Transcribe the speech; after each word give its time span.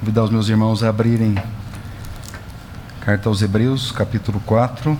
Convidar 0.00 0.24
os 0.24 0.30
meus 0.30 0.48
irmãos 0.48 0.82
a 0.82 0.88
abrirem 0.88 1.34
carta 3.02 3.28
aos 3.28 3.42
Hebreus, 3.42 3.92
capítulo 3.92 4.40
4, 4.46 4.98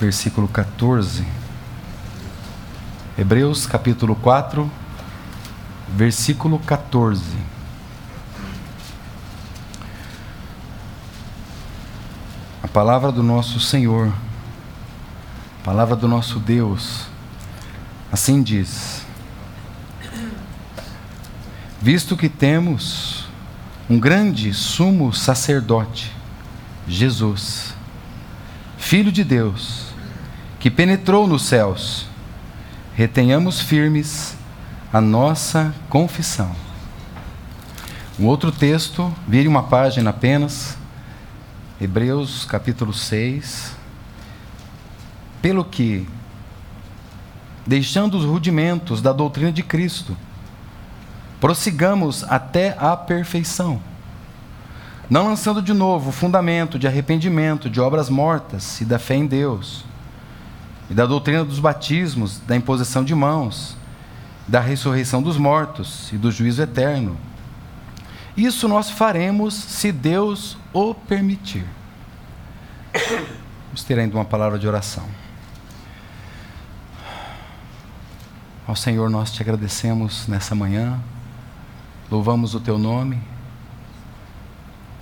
versículo 0.00 0.48
14. 0.48 1.22
Hebreus, 3.18 3.66
capítulo 3.66 4.16
4, 4.16 4.70
versículo 5.90 6.58
14. 6.60 7.22
A 12.62 12.68
palavra 12.68 13.12
do 13.12 13.22
nosso 13.22 13.60
Senhor, 13.60 14.10
a 15.60 15.62
palavra 15.62 15.94
do 15.94 16.08
nosso 16.08 16.38
Deus, 16.38 17.06
assim 18.10 18.42
diz: 18.42 19.03
Visto 21.84 22.16
que 22.16 22.30
temos 22.30 23.26
um 23.90 24.00
grande 24.00 24.54
sumo 24.54 25.12
sacerdote, 25.12 26.10
Jesus, 26.88 27.74
Filho 28.78 29.12
de 29.12 29.22
Deus, 29.22 29.88
que 30.58 30.70
penetrou 30.70 31.26
nos 31.26 31.42
céus, 31.42 32.06
retenhamos 32.94 33.60
firmes 33.60 34.34
a 34.90 34.98
nossa 34.98 35.74
confissão. 35.90 36.56
Um 38.18 38.24
outro 38.24 38.50
texto, 38.50 39.14
vire 39.28 39.46
uma 39.46 39.64
página 39.64 40.08
apenas, 40.08 40.78
Hebreus 41.78 42.46
capítulo 42.46 42.94
6. 42.94 43.76
Pelo 45.42 45.62
que, 45.62 46.08
deixando 47.66 48.16
os 48.16 48.24
rudimentos 48.24 49.02
da 49.02 49.12
doutrina 49.12 49.52
de 49.52 49.62
Cristo, 49.62 50.16
prossigamos 51.44 52.24
até 52.24 52.74
a 52.78 52.96
perfeição, 52.96 53.78
não 55.10 55.26
lançando 55.26 55.60
de 55.60 55.74
novo 55.74 56.08
o 56.08 56.12
fundamento 56.12 56.78
de 56.78 56.86
arrependimento, 56.86 57.68
de 57.68 57.82
obras 57.82 58.08
mortas 58.08 58.80
e 58.80 58.84
da 58.86 58.98
fé 58.98 59.16
em 59.16 59.26
Deus, 59.26 59.84
e 60.88 60.94
da 60.94 61.04
doutrina 61.04 61.44
dos 61.44 61.58
batismos, 61.58 62.38
da 62.46 62.56
imposição 62.56 63.04
de 63.04 63.14
mãos, 63.14 63.76
da 64.48 64.58
ressurreição 64.58 65.22
dos 65.22 65.36
mortos 65.36 66.10
e 66.14 66.16
do 66.16 66.32
juízo 66.32 66.62
eterno. 66.62 67.14
Isso 68.34 68.66
nós 68.66 68.88
faremos 68.88 69.52
se 69.52 69.92
Deus 69.92 70.56
o 70.72 70.94
permitir. 70.94 71.66
Vamos 73.66 73.84
ter 73.84 73.98
ainda 73.98 74.16
uma 74.16 74.24
palavra 74.24 74.58
de 74.58 74.66
oração. 74.66 75.04
Ao 78.66 78.74
Senhor, 78.74 79.10
nós 79.10 79.30
te 79.30 79.42
agradecemos 79.42 80.26
nessa 80.26 80.54
manhã 80.54 80.98
Louvamos 82.10 82.54
o 82.54 82.60
teu 82.60 82.78
nome. 82.78 83.18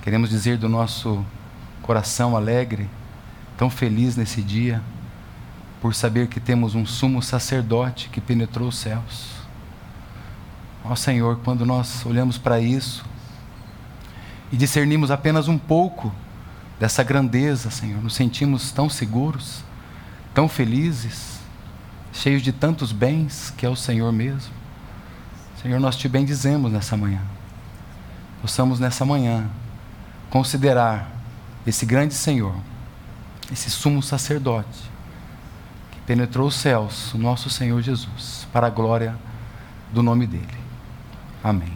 Queremos 0.01 0.29
dizer 0.29 0.57
do 0.57 0.69
nosso 0.69 1.23
coração 1.81 2.35
alegre, 2.35 2.89
tão 3.57 3.69
feliz 3.69 4.15
nesse 4.15 4.41
dia, 4.41 4.81
por 5.81 5.93
saber 5.93 6.27
que 6.27 6.39
temos 6.39 6.75
um 6.75 6.85
sumo 6.85 7.21
sacerdote 7.21 8.07
que 8.07 8.21
penetrou 8.21 8.69
os 8.69 8.77
céus. 8.77 9.33
Ó 10.83 10.95
Senhor, 10.95 11.39
quando 11.43 11.65
nós 11.65 12.05
olhamos 12.05 12.37
para 12.37 12.59
isso 12.59 13.05
e 14.49 14.55
discernimos 14.55 15.11
apenas 15.11 15.49
um 15.49 15.57
pouco 15.57 16.13
dessa 16.79 17.03
grandeza, 17.03 17.69
Senhor, 17.69 18.01
nos 18.01 18.15
sentimos 18.15 18.71
tão 18.71 18.89
seguros, 18.89 19.61
tão 20.33 20.47
felizes, 20.47 21.39
cheios 22.13 22.41
de 22.41 22.53
tantos 22.53 22.93
bens 22.93 23.53
que 23.57 23.65
é 23.65 23.69
o 23.69 23.75
Senhor 23.75 24.11
mesmo. 24.13 24.62
Senhor, 25.63 25.79
nós 25.79 25.95
te 25.95 26.09
bendizemos 26.09 26.69
nessa 26.69 26.97
manhã. 26.97 27.21
Possamos 28.41 28.81
nessa 28.81 29.05
manhã 29.05 29.49
considerar 30.29 31.09
esse 31.65 31.85
grande 31.85 32.13
Senhor, 32.13 32.53
esse 33.49 33.69
sumo 33.69 34.03
sacerdote, 34.03 34.91
que 35.89 36.01
penetrou 36.01 36.49
os 36.49 36.55
céus, 36.55 37.13
o 37.13 37.17
nosso 37.17 37.49
Senhor 37.49 37.81
Jesus, 37.81 38.45
para 38.51 38.67
a 38.67 38.69
glória 38.69 39.15
do 39.93 40.03
nome 40.03 40.27
dele. 40.27 40.57
Amém. 41.41 41.71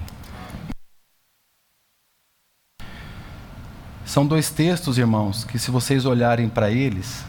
São 4.04 4.28
dois 4.28 4.50
textos, 4.50 4.98
irmãos, 4.98 5.46
que 5.46 5.58
se 5.58 5.72
vocês 5.72 6.06
olharem 6.06 6.50
para 6.50 6.70
eles, 6.70 7.24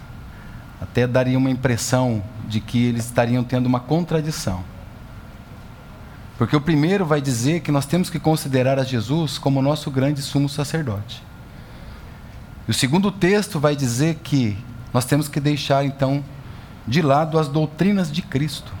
até 0.81 1.07
daria 1.07 1.37
uma 1.37 1.49
impressão 1.49 2.21
de 2.49 2.59
que 2.59 2.85
eles 2.85 3.05
estariam 3.05 3.45
tendo 3.45 3.65
uma 3.65 3.79
contradição. 3.79 4.61
Porque 6.39 6.55
o 6.55 6.61
primeiro 6.61 7.05
vai 7.05 7.19
dizer 7.19 7.59
que 7.59 7.69
nós 7.69 7.85
temos 7.85 8.09
que 8.09 8.17
considerar 8.17 8.79
a 8.79 8.83
Jesus 8.85 9.37
como 9.37 9.61
nosso 9.61 9.91
grande 9.91 10.21
sumo 10.21 10.47
sacerdote. 10.47 11.21
E 12.65 12.71
o 12.71 12.73
segundo 12.73 13.11
texto 13.11 13.59
vai 13.59 13.75
dizer 13.75 14.15
que 14.23 14.57
nós 14.93 15.03
temos 15.03 15.27
que 15.27 15.37
deixar 15.41 15.83
então 15.83 16.23
de 16.87 17.01
lado 17.01 17.37
as 17.37 17.49
doutrinas 17.49 18.09
de 18.09 18.21
Cristo. 18.21 18.71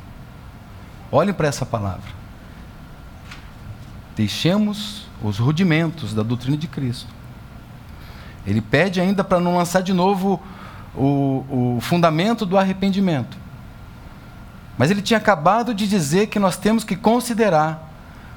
Olhem 1.11 1.33
para 1.33 1.49
essa 1.49 1.65
palavra. 1.65 2.09
Deixemos 4.15 5.09
os 5.21 5.37
rudimentos 5.37 6.13
da 6.13 6.23
doutrina 6.23 6.55
de 6.55 6.67
Cristo. 6.67 7.13
Ele 8.47 8.61
pede 8.61 9.01
ainda 9.01 9.21
para 9.21 9.41
não 9.41 9.57
lançar 9.57 9.81
de 9.81 9.91
novo 9.91 10.41
o, 10.95 11.75
o 11.75 11.79
fundamento 11.81 12.45
do 12.45 12.57
arrependimento. 12.57 13.37
Mas 14.79 14.89
ele 14.89 15.01
tinha 15.01 15.17
acabado 15.17 15.73
de 15.73 15.85
dizer 15.85 16.27
que 16.27 16.39
nós 16.39 16.55
temos 16.55 16.85
que 16.85 16.95
considerar 16.95 17.91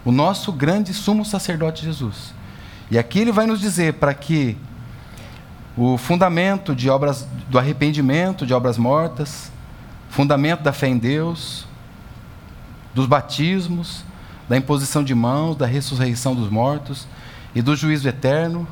o 0.05 0.11
nosso 0.11 0.51
grande 0.51 0.93
sumo 0.93 1.25
sacerdote 1.25 1.85
Jesus. 1.85 2.35
E 2.91 2.99
aqui 2.99 3.21
ele 3.21 3.31
vai 3.31 3.47
nos 3.47 3.61
dizer 3.61 3.95
para 3.95 4.13
que 4.13 4.59
o 5.77 5.97
fundamento 5.97 6.75
de 6.75 6.91
obras 6.91 7.29
do 7.49 7.61
arrependimento, 7.61 8.45
de 8.45 8.53
obras 8.53 8.77
mortas, 8.77 9.53
fundamento 10.11 10.65
da 10.65 10.73
fé 10.73 10.89
em 10.89 10.99
Deus, 10.99 11.65
dos 12.93 13.07
batismos, 13.07 14.05
da 14.49 14.57
imposição 14.57 15.05
de 15.05 15.15
mãos, 15.15 15.55
da 15.55 15.65
ressurreição 15.65 16.35
dos 16.35 16.51
mortos 16.51 17.07
e 17.55 17.63
do 17.63 17.77
juízo 17.77 18.09
eterno. 18.09 18.67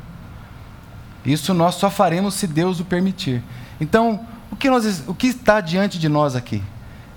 Isso 1.24 1.54
nós 1.54 1.76
só 1.76 1.88
faremos 1.88 2.34
se 2.34 2.48
Deus 2.48 2.80
o 2.80 2.84
permitir. 2.84 3.44
Então, 3.80 4.26
o 4.50 4.56
que, 4.56 4.68
nós, 4.68 5.04
o 5.06 5.14
que 5.14 5.28
está 5.28 5.60
diante 5.60 6.00
de 6.00 6.08
nós 6.08 6.34
aqui? 6.34 6.60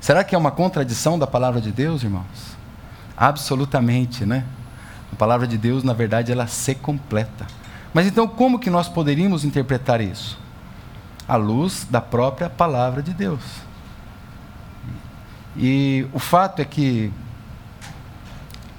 Será 0.04 0.22
que 0.22 0.36
é 0.36 0.38
uma 0.38 0.52
contradição 0.52 1.18
da 1.18 1.26
palavra 1.26 1.62
de 1.62 1.72
Deus, 1.72 2.04
irmãos? 2.04 2.58
Absolutamente, 3.16 4.26
né? 4.26 4.44
A 5.14 5.16
palavra 5.16 5.48
de 5.48 5.58
Deus, 5.58 5.82
na 5.82 5.94
verdade, 5.94 6.30
ela 6.30 6.46
se 6.46 6.76
completa. 6.76 7.48
Mas 7.94 8.06
então, 8.06 8.28
como 8.28 8.60
que 8.60 8.70
nós 8.70 8.90
poderíamos 8.90 9.46
interpretar 9.46 10.02
isso? 10.02 10.38
À 11.26 11.38
luz 11.38 11.88
da 11.90 12.02
própria 12.02 12.50
palavra 12.50 13.02
de 13.02 13.14
Deus. 13.14 13.40
E 15.56 16.06
o 16.12 16.20
fato 16.20 16.62
é 16.62 16.66
que, 16.66 17.10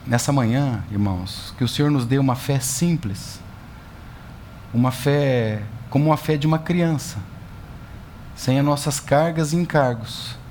nessa 0.06 0.30
manhã, 0.30 0.84
irmãos, 0.90 1.54
que 1.56 1.64
o 1.64 1.68
Senhor 1.68 1.90
nos 1.90 2.04
deu 2.04 2.20
uma 2.20 2.36
fé 2.36 2.60
simples, 2.60 3.40
uma 4.74 4.90
fé 4.90 5.62
como 5.88 6.04
uma 6.04 6.18
fé 6.18 6.36
de 6.36 6.46
uma 6.46 6.58
criança, 6.58 7.16
sem 8.36 8.58
as 8.58 8.64
nossas 8.66 9.00
cargas 9.00 9.54
e 9.54 9.56
encargos 9.56 10.43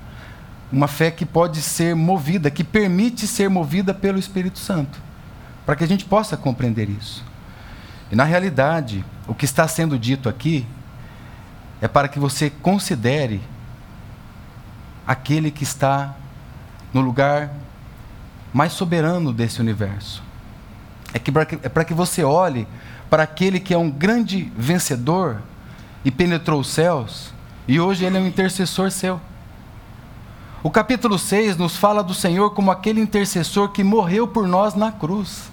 uma 0.74 0.88
fé 0.88 1.08
que 1.08 1.24
pode 1.24 1.62
ser 1.62 1.94
movida, 1.94 2.50
que 2.50 2.64
permite 2.64 3.28
ser 3.28 3.48
movida 3.48 3.94
pelo 3.94 4.18
Espírito 4.18 4.58
Santo, 4.58 5.00
para 5.64 5.76
que 5.76 5.84
a 5.84 5.86
gente 5.86 6.04
possa 6.04 6.36
compreender 6.36 6.90
isso. 6.90 7.24
E 8.10 8.16
na 8.16 8.24
realidade, 8.24 9.04
o 9.28 9.34
que 9.34 9.44
está 9.44 9.68
sendo 9.68 9.96
dito 9.96 10.28
aqui 10.28 10.66
é 11.80 11.86
para 11.86 12.08
que 12.08 12.18
você 12.18 12.50
considere 12.50 13.40
aquele 15.06 15.52
que 15.52 15.62
está 15.62 16.16
no 16.92 17.00
lugar 17.00 17.52
mais 18.52 18.72
soberano 18.72 19.32
desse 19.32 19.60
universo. 19.60 20.24
É, 21.12 21.20
que, 21.20 21.30
é 21.62 21.68
para 21.68 21.84
que 21.84 21.94
você 21.94 22.24
olhe 22.24 22.66
para 23.08 23.22
aquele 23.22 23.60
que 23.60 23.72
é 23.72 23.78
um 23.78 23.90
grande 23.90 24.52
vencedor 24.56 25.40
e 26.04 26.10
penetrou 26.10 26.58
os 26.58 26.68
céus, 26.68 27.32
e 27.68 27.78
hoje 27.78 28.04
ele 28.04 28.18
é 28.18 28.20
um 28.20 28.26
intercessor 28.26 28.90
seu. 28.90 29.20
O 30.64 30.70
capítulo 30.70 31.18
6 31.18 31.58
nos 31.58 31.76
fala 31.76 32.02
do 32.02 32.14
Senhor 32.14 32.52
como 32.52 32.70
aquele 32.70 32.98
intercessor 32.98 33.68
que 33.68 33.84
morreu 33.84 34.26
por 34.26 34.48
nós 34.48 34.74
na 34.74 34.90
cruz. 34.90 35.50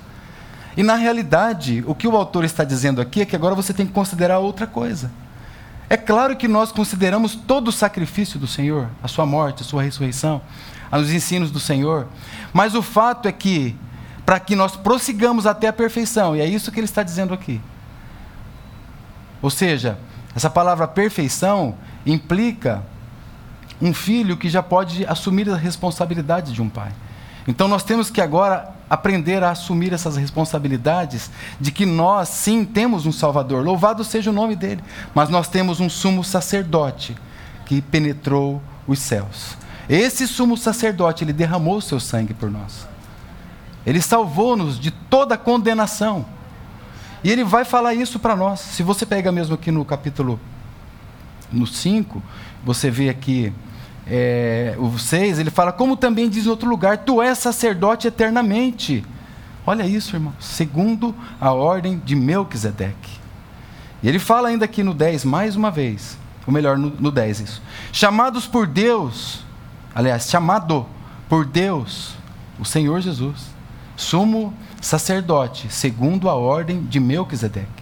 E 0.77 0.83
na 0.83 0.95
realidade, 0.95 1.83
o 1.85 1.93
que 1.93 2.07
o 2.07 2.15
autor 2.15 2.45
está 2.45 2.63
dizendo 2.63 3.01
aqui 3.01 3.19
é 3.19 3.25
que 3.25 3.35
agora 3.35 3.53
você 3.53 3.73
tem 3.73 3.85
que 3.85 3.91
considerar 3.91 4.39
outra 4.39 4.65
coisa. 4.65 5.11
É 5.89 5.97
claro 5.97 6.37
que 6.37 6.47
nós 6.47 6.71
consideramos 6.71 7.35
todo 7.35 7.67
o 7.67 7.71
sacrifício 7.73 8.39
do 8.39 8.47
Senhor, 8.47 8.87
a 9.03 9.09
sua 9.09 9.25
morte, 9.25 9.63
a 9.63 9.65
sua 9.65 9.83
ressurreição, 9.83 10.41
os 10.89 11.11
ensinos 11.11 11.51
do 11.51 11.59
Senhor, 11.59 12.07
mas 12.53 12.73
o 12.73 12.81
fato 12.81 13.27
é 13.27 13.33
que, 13.33 13.75
para 14.25 14.39
que 14.39 14.55
nós 14.55 14.77
prossigamos 14.77 15.45
até 15.45 15.67
a 15.67 15.73
perfeição, 15.73 16.37
e 16.37 16.39
é 16.39 16.45
isso 16.45 16.71
que 16.71 16.79
ele 16.79 16.85
está 16.85 17.03
dizendo 17.03 17.33
aqui. 17.33 17.59
Ou 19.41 19.49
seja, 19.49 19.99
essa 20.33 20.49
palavra 20.49 20.87
perfeição 20.87 21.75
implica 22.05 22.81
um 23.81 23.93
filho 23.93 24.37
que 24.37 24.49
já 24.49 24.61
pode 24.61 25.05
assumir 25.05 25.49
a 25.49 25.55
responsabilidade 25.55 26.53
de 26.53 26.61
um 26.61 26.69
pai. 26.69 26.91
Então 27.47 27.67
nós 27.67 27.83
temos 27.83 28.09
que 28.09 28.21
agora 28.21 28.69
aprender 28.89 29.43
a 29.43 29.51
assumir 29.51 29.93
essas 29.93 30.17
responsabilidades 30.17 31.31
de 31.59 31.71
que 31.71 31.85
nós, 31.85 32.29
sim, 32.29 32.63
temos 32.63 33.05
um 33.05 33.11
Salvador, 33.11 33.63
louvado 33.63 34.03
seja 34.03 34.29
o 34.29 34.33
nome 34.33 34.55
dele, 34.55 34.83
mas 35.15 35.29
nós 35.29 35.47
temos 35.47 35.79
um 35.79 35.89
sumo 35.89 36.23
sacerdote 36.23 37.15
que 37.65 37.81
penetrou 37.81 38.61
os 38.85 38.99
céus. 38.99 39.57
Esse 39.89 40.27
sumo 40.27 40.55
sacerdote, 40.55 41.23
ele 41.23 41.33
derramou 41.33 41.77
o 41.77 41.81
seu 41.81 41.99
sangue 41.99 42.33
por 42.33 42.51
nós. 42.51 42.87
Ele 43.85 44.01
salvou-nos 44.01 44.79
de 44.79 44.91
toda 44.91 45.37
condenação. 45.37 46.25
E 47.23 47.31
ele 47.31 47.43
vai 47.43 47.65
falar 47.65 47.93
isso 47.93 48.19
para 48.19 48.35
nós. 48.35 48.59
Se 48.59 48.83
você 48.83 49.05
pega 49.05 49.31
mesmo 49.31 49.55
aqui 49.55 49.71
no 49.71 49.83
capítulo 49.83 50.39
no 51.51 51.67
5, 51.67 52.21
você 52.63 52.89
vê 52.89 53.09
aqui 53.09 53.51
é, 54.07 54.75
o 54.77 54.97
6, 54.97 55.39
ele 55.39 55.49
fala, 55.49 55.71
como 55.71 55.95
também 55.95 56.29
diz 56.29 56.45
em 56.45 56.49
outro 56.49 56.69
lugar, 56.69 56.99
tu 56.99 57.21
és 57.21 57.37
sacerdote 57.37 58.07
eternamente. 58.07 59.05
Olha 59.65 59.85
isso, 59.85 60.15
irmão, 60.15 60.33
segundo 60.39 61.15
a 61.39 61.51
ordem 61.51 62.01
de 62.03 62.15
Melquisedeque. 62.15 63.19
E 64.01 64.09
ele 64.09 64.19
fala 64.19 64.49
ainda 64.49 64.65
aqui 64.65 64.83
no 64.83 64.93
10, 64.93 65.25
mais 65.25 65.55
uma 65.55 65.69
vez, 65.69 66.17
ou 66.47 66.53
melhor, 66.53 66.77
no, 66.77 66.89
no 66.89 67.11
10 67.11 67.39
isso. 67.41 67.61
Chamados 67.91 68.47
por 68.47 68.65
Deus, 68.65 69.43
aliás, 69.93 70.27
chamado 70.27 70.85
por 71.29 71.45
Deus, 71.45 72.15
o 72.59 72.65
Senhor 72.65 72.99
Jesus, 73.01 73.51
sumo 73.95 74.53
sacerdote, 74.81 75.71
segundo 75.71 76.27
a 76.27 76.33
ordem 76.33 76.81
de 76.83 76.99
Melquisedeque. 76.99 77.81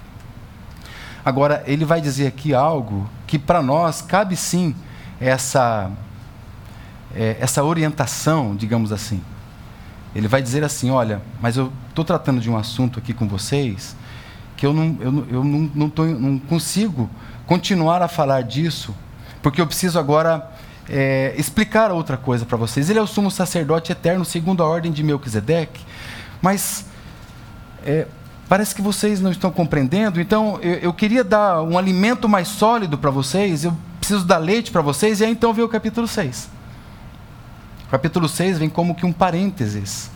Agora, 1.23 1.63
ele 1.65 1.85
vai 1.85 2.01
dizer 2.01 2.27
aqui 2.27 2.53
algo 2.53 3.09
que 3.25 3.39
para 3.39 3.61
nós 3.61 4.01
cabe 4.01 4.35
sim 4.35 4.75
essa, 5.19 5.91
é, 7.15 7.37
essa 7.39 7.63
orientação, 7.63 8.55
digamos 8.55 8.91
assim. 8.91 9.21
Ele 10.15 10.27
vai 10.27 10.41
dizer 10.41 10.63
assim: 10.63 10.89
olha, 10.89 11.21
mas 11.41 11.57
eu 11.57 11.71
estou 11.89 12.03
tratando 12.03 12.39
de 12.41 12.49
um 12.49 12.57
assunto 12.57 12.99
aqui 12.99 13.13
com 13.13 13.27
vocês 13.27 13.95
que 14.59 14.65
eu 14.65 14.73
não, 14.73 14.97
eu, 14.99 15.27
eu 15.31 15.43
não, 15.43 15.71
não, 15.73 15.89
tô, 15.89 16.03
não 16.05 16.37
consigo 16.37 17.09
continuar 17.47 18.01
a 18.01 18.09
falar 18.09 18.41
disso, 18.41 18.93
porque 19.41 19.61
eu 19.61 19.65
preciso 19.65 19.97
agora 19.97 20.51
é, 20.89 21.33
explicar 21.37 21.93
outra 21.93 22.17
coisa 22.17 22.45
para 22.45 22.57
vocês. 22.57 22.89
Ele 22.89 22.99
é 22.99 23.01
o 23.01 23.07
sumo 23.07 23.31
sacerdote 23.31 23.93
eterno, 23.93 24.25
segundo 24.25 24.61
a 24.61 24.67
ordem 24.67 24.91
de 24.91 25.01
Melquisedeque, 25.01 25.79
mas 26.41 26.85
é, 27.85 28.05
parece 28.49 28.75
que 28.75 28.81
vocês 28.81 29.21
não 29.21 29.31
estão 29.31 29.49
compreendendo, 29.49 30.19
então 30.19 30.59
eu, 30.61 30.73
eu 30.75 30.93
queria 30.93 31.23
dar 31.23 31.61
um 31.61 31.77
alimento 31.77 32.27
mais 32.27 32.49
sólido 32.49 32.97
para 32.97 33.11
vocês, 33.11 33.63
eu 33.63 33.73
preciso 33.97 34.25
dar 34.25 34.39
leite 34.39 34.71
para 34.71 34.81
vocês, 34.81 35.21
e 35.21 35.23
aí 35.23 35.31
então 35.31 35.53
vem 35.53 35.63
o 35.63 35.69
capítulo 35.69 36.05
6. 36.05 36.58
O 37.89 37.91
capítulo 37.91 38.29
6 38.29 38.59
vem 38.59 38.69
como 38.69 38.93
que 38.93 39.03
um 39.03 39.11
parênteses. 39.11 40.11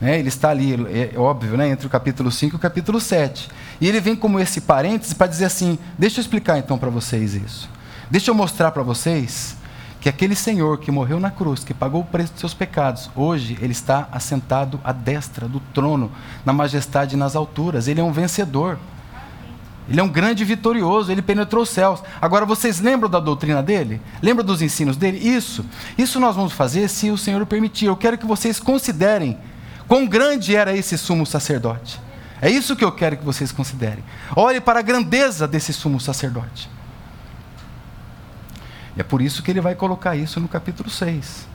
Né? 0.00 0.18
Ele 0.18 0.28
está 0.28 0.48
ali, 0.48 0.72
é, 0.88 1.18
óbvio, 1.18 1.54
né? 1.54 1.68
entre 1.68 1.86
o 1.86 1.90
capítulo 1.90 2.32
5 2.32 2.54
e 2.54 2.56
o 2.56 2.58
capítulo 2.58 2.98
7. 2.98 3.50
E 3.78 3.86
ele 3.86 4.00
vem 4.00 4.16
como 4.16 4.40
esse 4.40 4.62
parênteses 4.62 5.12
para 5.12 5.26
dizer 5.26 5.44
assim: 5.44 5.78
deixa 5.98 6.18
eu 6.18 6.22
explicar 6.22 6.56
então 6.56 6.78
para 6.78 6.88
vocês 6.88 7.34
isso. 7.34 7.68
Deixa 8.10 8.30
eu 8.30 8.34
mostrar 8.34 8.70
para 8.70 8.82
vocês 8.82 9.54
que 10.00 10.08
aquele 10.08 10.34
Senhor 10.34 10.78
que 10.78 10.90
morreu 10.90 11.20
na 11.20 11.30
cruz, 11.30 11.62
que 11.62 11.74
pagou 11.74 12.00
o 12.00 12.06
preço 12.06 12.32
dos 12.32 12.40
seus 12.40 12.54
pecados, 12.54 13.10
hoje 13.14 13.58
ele 13.60 13.72
está 13.72 14.08
assentado 14.10 14.80
à 14.82 14.90
destra 14.90 15.46
do 15.46 15.60
trono, 15.74 16.10
na 16.42 16.54
majestade 16.54 17.16
e 17.16 17.18
nas 17.18 17.36
alturas. 17.36 17.86
Ele 17.86 18.00
é 18.00 18.02
um 18.04 18.12
vencedor. 18.12 18.78
Ele 19.88 20.00
é 20.00 20.02
um 20.02 20.08
grande 20.08 20.44
vitorioso, 20.44 21.10
ele 21.10 21.22
penetrou 21.22 21.62
os 21.62 21.70
céus. 21.70 22.02
Agora 22.20 22.44
vocês 22.44 22.78
lembram 22.78 23.08
da 23.08 23.18
doutrina 23.18 23.62
dele? 23.62 24.02
Lembram 24.20 24.44
dos 24.44 24.60
ensinos 24.60 24.96
dele? 24.96 25.18
Isso. 25.18 25.64
Isso 25.96 26.20
nós 26.20 26.36
vamos 26.36 26.52
fazer 26.52 26.88
se 26.88 27.10
o 27.10 27.16
Senhor 27.16 27.44
permitir. 27.46 27.86
Eu 27.86 27.96
quero 27.96 28.18
que 28.18 28.26
vocês 28.26 28.60
considerem 28.60 29.38
quão 29.86 30.06
grande 30.06 30.54
era 30.54 30.76
esse 30.76 30.98
sumo 30.98 31.24
sacerdote. 31.24 31.98
É 32.40 32.50
isso 32.50 32.76
que 32.76 32.84
eu 32.84 32.92
quero 32.92 33.16
que 33.16 33.24
vocês 33.24 33.50
considerem. 33.50 34.04
Olhe 34.36 34.60
para 34.60 34.78
a 34.78 34.82
grandeza 34.82 35.48
desse 35.48 35.72
sumo 35.72 35.98
sacerdote. 35.98 36.68
É 38.96 39.02
por 39.02 39.22
isso 39.22 39.42
que 39.42 39.50
ele 39.50 39.60
vai 39.60 39.74
colocar 39.74 40.16
isso 40.16 40.38
no 40.38 40.48
capítulo 40.48 40.90
6, 40.90 41.46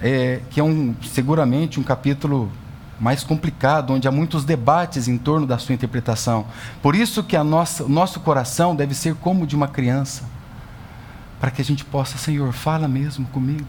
é, 0.00 0.40
que 0.50 0.60
é 0.60 0.64
um, 0.64 0.94
seguramente 1.02 1.80
um 1.80 1.82
capítulo 1.82 2.52
mais 2.98 3.22
complicado, 3.22 3.92
onde 3.92 4.08
há 4.08 4.10
muitos 4.10 4.44
debates 4.44 5.08
em 5.08 5.16
torno 5.16 5.46
da 5.46 5.58
sua 5.58 5.74
interpretação. 5.74 6.46
Por 6.82 6.94
isso 6.94 7.22
que 7.22 7.36
a 7.36 7.44
nossa, 7.44 7.84
o 7.84 7.88
nosso 7.88 8.20
coração 8.20 8.74
deve 8.74 8.94
ser 8.94 9.14
como 9.14 9.46
de 9.46 9.54
uma 9.54 9.68
criança, 9.68 10.24
para 11.40 11.50
que 11.50 11.62
a 11.62 11.64
gente 11.64 11.84
possa, 11.84 12.18
Senhor, 12.18 12.52
fala 12.52 12.88
mesmo 12.88 13.26
comigo. 13.26 13.68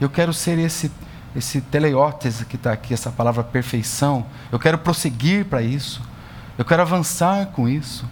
Eu 0.00 0.10
quero 0.10 0.32
ser 0.32 0.58
esse 0.58 0.90
esse 1.34 1.60
teleótese 1.60 2.44
que 2.44 2.54
está 2.54 2.72
aqui, 2.72 2.94
essa 2.94 3.10
palavra 3.10 3.42
perfeição. 3.42 4.24
Eu 4.52 4.58
quero 4.58 4.78
prosseguir 4.78 5.44
para 5.44 5.60
isso. 5.62 6.00
Eu 6.56 6.64
quero 6.64 6.82
avançar 6.82 7.46
com 7.46 7.68
isso. 7.68 8.08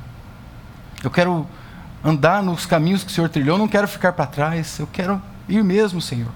Eu 1.04 1.10
quero 1.10 1.46
andar 2.04 2.42
nos 2.42 2.66
caminhos 2.66 3.04
que 3.04 3.10
o 3.10 3.14
Senhor 3.14 3.28
trilhou, 3.28 3.56
não 3.56 3.68
quero 3.68 3.86
ficar 3.86 4.12
para 4.12 4.26
trás, 4.26 4.78
eu 4.78 4.88
quero 4.88 5.22
ir 5.48 5.62
mesmo, 5.62 6.00
Senhor. 6.00 6.30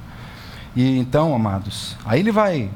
E 0.74 0.98
então, 0.98 1.34
amados, 1.34 1.96
aí 2.04 2.20
ele 2.20 2.30
vai 2.30 2.70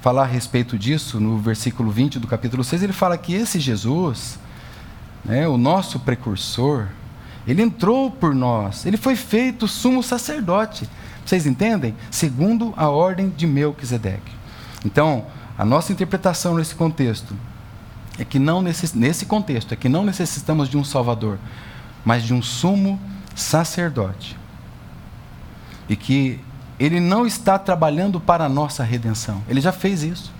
falar 0.00 0.22
a 0.22 0.26
respeito 0.26 0.78
disso 0.78 1.18
no 1.18 1.38
versículo 1.38 1.90
20 1.90 2.18
do 2.18 2.26
capítulo 2.26 2.62
6, 2.62 2.82
ele 2.82 2.92
fala 2.92 3.18
que 3.18 3.34
esse 3.34 3.58
Jesus, 3.58 4.38
né, 5.24 5.48
o 5.48 5.58
nosso 5.58 5.98
precursor, 6.00 6.88
ele 7.46 7.62
entrou 7.62 8.10
por 8.10 8.34
nós, 8.34 8.86
ele 8.86 8.96
foi 8.96 9.16
feito 9.16 9.66
sumo 9.66 10.02
sacerdote. 10.02 10.88
Vocês 11.24 11.46
entendem? 11.46 11.94
Segundo 12.10 12.72
a 12.76 12.88
ordem 12.88 13.28
de 13.30 13.46
Melquisedeque. 13.46 14.32
Então, 14.84 15.26
a 15.56 15.64
nossa 15.64 15.92
interpretação 15.92 16.54
nesse 16.54 16.74
contexto 16.74 17.34
é 18.18 18.24
que 18.24 18.38
não 18.38 18.62
nesse, 18.62 18.96
nesse 18.96 19.26
contexto 19.26 19.72
é 19.72 19.76
que 19.76 19.88
não 19.88 20.04
necessitamos 20.04 20.68
de 20.68 20.76
um 20.76 20.84
Salvador, 20.84 21.38
mas 22.04 22.22
de 22.22 22.32
um 22.32 22.42
sumo 22.42 23.00
sacerdote. 23.34 24.36
E 25.88 25.96
que 25.96 26.40
ele 26.78 27.00
não 27.00 27.26
está 27.26 27.58
trabalhando 27.58 28.20
para 28.20 28.44
a 28.44 28.48
nossa 28.48 28.84
redenção. 28.84 29.42
Ele 29.48 29.60
já 29.60 29.72
fez 29.72 30.02
isso. 30.02 30.32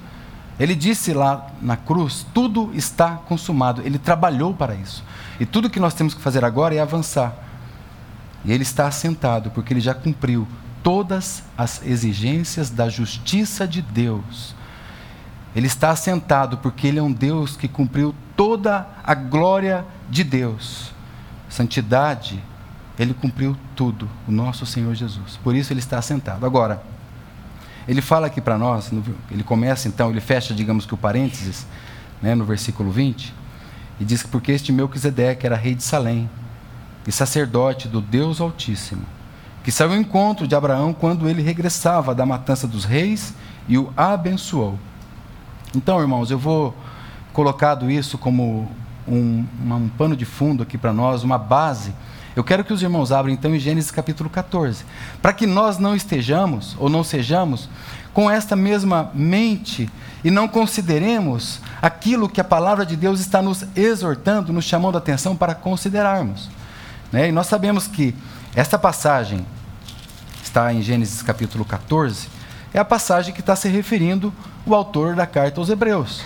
Ele 0.58 0.74
disse 0.74 1.12
lá 1.12 1.46
na 1.60 1.76
cruz: 1.76 2.26
tudo 2.32 2.70
está 2.74 3.16
consumado. 3.16 3.82
Ele 3.84 3.98
trabalhou 3.98 4.54
para 4.54 4.74
isso. 4.74 5.04
E 5.38 5.46
tudo 5.46 5.70
que 5.70 5.80
nós 5.80 5.94
temos 5.94 6.14
que 6.14 6.20
fazer 6.20 6.44
agora 6.44 6.74
é 6.74 6.80
avançar. 6.80 7.34
E 8.44 8.52
ele 8.52 8.62
está 8.62 8.86
assentado, 8.86 9.50
porque 9.50 9.72
ele 9.72 9.80
já 9.80 9.94
cumpriu 9.94 10.46
todas 10.82 11.42
as 11.56 11.84
exigências 11.84 12.70
da 12.70 12.88
justiça 12.88 13.66
de 13.66 13.82
Deus. 13.82 14.54
Ele 15.56 15.66
está 15.66 15.90
assentado 15.90 16.58
porque 16.58 16.86
ele 16.86 16.98
é 16.98 17.02
um 17.02 17.12
Deus 17.12 17.56
que 17.56 17.66
cumpriu 17.66 18.14
toda 18.36 18.86
a 19.02 19.14
glória 19.14 19.84
de 20.08 20.22
Deus 20.22 20.92
santidade, 21.48 22.42
ele 22.98 23.14
cumpriu 23.14 23.56
tudo, 23.76 24.08
o 24.26 24.32
nosso 24.32 24.66
Senhor 24.66 24.94
Jesus. 24.94 25.38
Por 25.42 25.54
isso 25.54 25.72
ele 25.72 25.80
está 25.80 26.02
sentado. 26.02 26.44
Agora, 26.44 26.82
ele 27.86 28.02
fala 28.02 28.26
aqui 28.26 28.40
para 28.40 28.58
nós, 28.58 28.90
ele 29.30 29.42
começa 29.42 29.88
então, 29.88 30.10
ele 30.10 30.20
fecha, 30.20 30.52
digamos 30.52 30.84
que 30.84 30.94
o 30.94 30.96
parênteses, 30.96 31.66
né, 32.20 32.34
no 32.34 32.44
versículo 32.44 32.90
20, 32.90 33.34
e 34.00 34.04
diz 34.04 34.22
que 34.22 34.28
porque 34.28 34.52
este 34.52 34.72
Melquisedeque 34.72 35.46
era 35.46 35.56
rei 35.56 35.74
de 35.74 35.82
Salém 35.82 36.28
e 37.06 37.12
sacerdote 37.12 37.88
do 37.88 38.00
Deus 38.00 38.40
Altíssimo, 38.40 39.06
que 39.64 39.72
saiu 39.72 39.92
ao 39.92 39.96
encontro 39.96 40.46
de 40.46 40.54
Abraão 40.54 40.92
quando 40.92 41.28
ele 41.28 41.40
regressava 41.40 42.14
da 42.14 42.26
matança 42.26 42.66
dos 42.66 42.84
reis 42.84 43.34
e 43.66 43.78
o 43.78 43.92
abençoou. 43.96 44.78
Então, 45.74 46.00
irmãos, 46.00 46.30
eu 46.30 46.38
vou 46.38 46.76
colocado 47.32 47.90
isso 47.90 48.18
como 48.18 48.70
um, 49.06 49.44
um 49.60 49.88
pano 49.96 50.16
de 50.16 50.24
fundo 50.24 50.62
aqui 50.62 50.76
para 50.76 50.92
nós, 50.92 51.22
uma 51.22 51.38
base. 51.38 51.92
Eu 52.38 52.44
quero 52.44 52.62
que 52.62 52.72
os 52.72 52.80
irmãos 52.80 53.10
abram 53.10 53.34
então 53.34 53.52
em 53.52 53.58
Gênesis 53.58 53.90
capítulo 53.90 54.30
14, 54.30 54.84
para 55.20 55.32
que 55.32 55.44
nós 55.44 55.76
não 55.76 55.96
estejamos 55.96 56.76
ou 56.78 56.88
não 56.88 57.02
sejamos 57.02 57.68
com 58.14 58.30
esta 58.30 58.54
mesma 58.54 59.10
mente 59.12 59.90
e 60.22 60.30
não 60.30 60.46
consideremos 60.46 61.60
aquilo 61.82 62.28
que 62.28 62.40
a 62.40 62.44
palavra 62.44 62.86
de 62.86 62.94
Deus 62.94 63.18
está 63.18 63.42
nos 63.42 63.64
exortando, 63.74 64.52
nos 64.52 64.64
chamando 64.64 64.94
a 64.94 64.98
atenção 64.98 65.34
para 65.34 65.52
considerarmos. 65.52 66.48
Né? 67.10 67.28
E 67.28 67.32
nós 67.32 67.48
sabemos 67.48 67.88
que 67.88 68.14
esta 68.54 68.78
passagem 68.78 69.44
está 70.40 70.72
em 70.72 70.80
Gênesis 70.80 71.20
capítulo 71.22 71.64
14, 71.64 72.28
é 72.72 72.78
a 72.78 72.84
passagem 72.84 73.34
que 73.34 73.40
está 73.40 73.56
se 73.56 73.68
referindo 73.68 74.32
o 74.64 74.76
autor 74.76 75.16
da 75.16 75.26
carta 75.26 75.60
aos 75.60 75.70
Hebreus. 75.70 76.22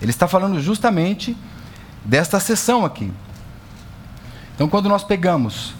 Ele 0.00 0.10
está 0.10 0.26
falando 0.26 0.58
justamente 0.58 1.36
desta 2.02 2.40
sessão 2.40 2.82
aqui. 2.82 3.12
Então, 4.54 4.68
quando 4.68 4.88
nós 4.88 5.02
pegamos, 5.02 5.74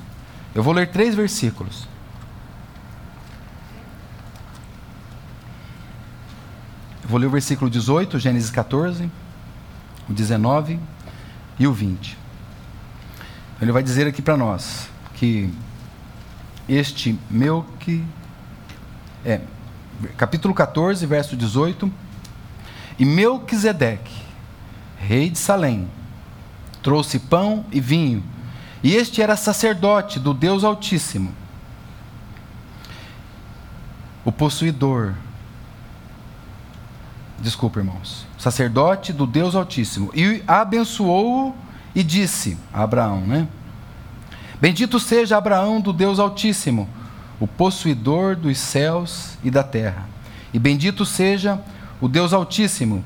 eu 0.54 0.62
vou 0.62 0.73
ler 0.73 0.88
três 0.88 1.14
versículos. 1.14 1.87
Eu 7.02 7.09
vou 7.09 7.19
ler 7.19 7.26
o 7.26 7.31
versículo 7.31 7.71
18, 7.71 8.19
Gênesis 8.19 8.50
14, 8.50 9.11
o 10.09 10.12
19 10.12 10.81
e 11.59 11.66
o 11.66 11.73
20. 11.73 12.19
Ele 13.61 13.73
vai 13.73 13.83
dizer 13.83 14.07
aqui 14.07 14.21
para 14.21 14.37
nós 14.37 14.88
que 15.14 15.52
este 16.69 17.19
meu 17.31 17.64
que 17.78 18.04
é 19.25 19.40
capítulo 20.16 20.52
14, 20.52 21.07
verso 21.07 21.37
18, 21.37 21.90
E 22.99 23.04
Melquisedeque, 23.04 24.14
rei 24.99 25.31
de 25.31 25.38
Salém, 25.38 25.88
trouxe 26.83 27.19
pão 27.19 27.64
e 27.71 27.81
vinho, 27.81 28.23
e 28.85 28.95
este 28.95 29.23
era 29.23 29.35
sacerdote 29.35 30.21
do 30.21 30.35
Deus 30.35 30.62
Altíssimo. 30.62 31.35
O 34.23 34.31
possuidor, 34.31 35.14
desculpa, 37.41 37.79
irmãos, 37.79 38.26
sacerdote 38.38 39.11
do 39.11 39.26
Deus 39.26 39.55
Altíssimo, 39.55 40.11
e 40.14 40.43
abençoou-o 40.47 41.55
e 41.95 42.03
disse 42.03 42.59
a 42.75 42.83
Abraão, 42.83 43.23
né? 43.23 43.49
Bendito 44.61 45.00
seja 45.00 45.38
Abraão 45.38 45.81
do 45.81 45.93
Deus 45.93 46.19
Altíssimo, 46.19 46.87
o 47.41 47.47
possuidor 47.47 48.37
dos 48.37 48.59
céus 48.59 49.38
e 49.43 49.50
da 49.50 49.62
terra. 49.62 50.07
E 50.53 50.59
bendito 50.59 51.07
seja 51.07 51.59
o 52.03 52.09
Deus 52.09 52.35
Altíssimo, 52.35 53.03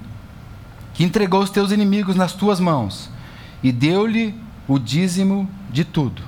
que 0.93 1.05
entregou 1.05 1.41
os 1.41 1.51
teus 1.51 1.71
inimigos 1.71 2.17
nas 2.17 2.33
tuas 2.33 2.59
mãos 2.59 3.09
e 3.63 3.71
deu-lhe 3.71 4.35
o 4.67 4.77
dízimo 4.77 5.49
de 5.71 5.85
tudo. 5.85 6.23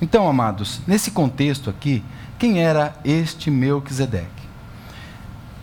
Então, 0.00 0.28
amados, 0.28 0.80
nesse 0.86 1.10
contexto 1.10 1.70
aqui, 1.70 2.02
quem 2.38 2.60
era 2.60 2.94
este 3.04 3.50
Melquisedeque? 3.50 4.42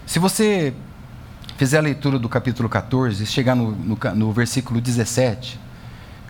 Se 0.05 0.17
você 0.17 0.73
fizer 1.57 1.77
a 1.77 1.81
leitura 1.81 2.17
do 2.17 2.29
capítulo 2.29 2.69
14 2.69 3.21
e 3.21 3.27
chegar 3.27 3.53
no, 3.53 3.71
no, 3.71 3.97
no 4.15 4.31
versículo 4.31 4.79
17, 4.79 5.59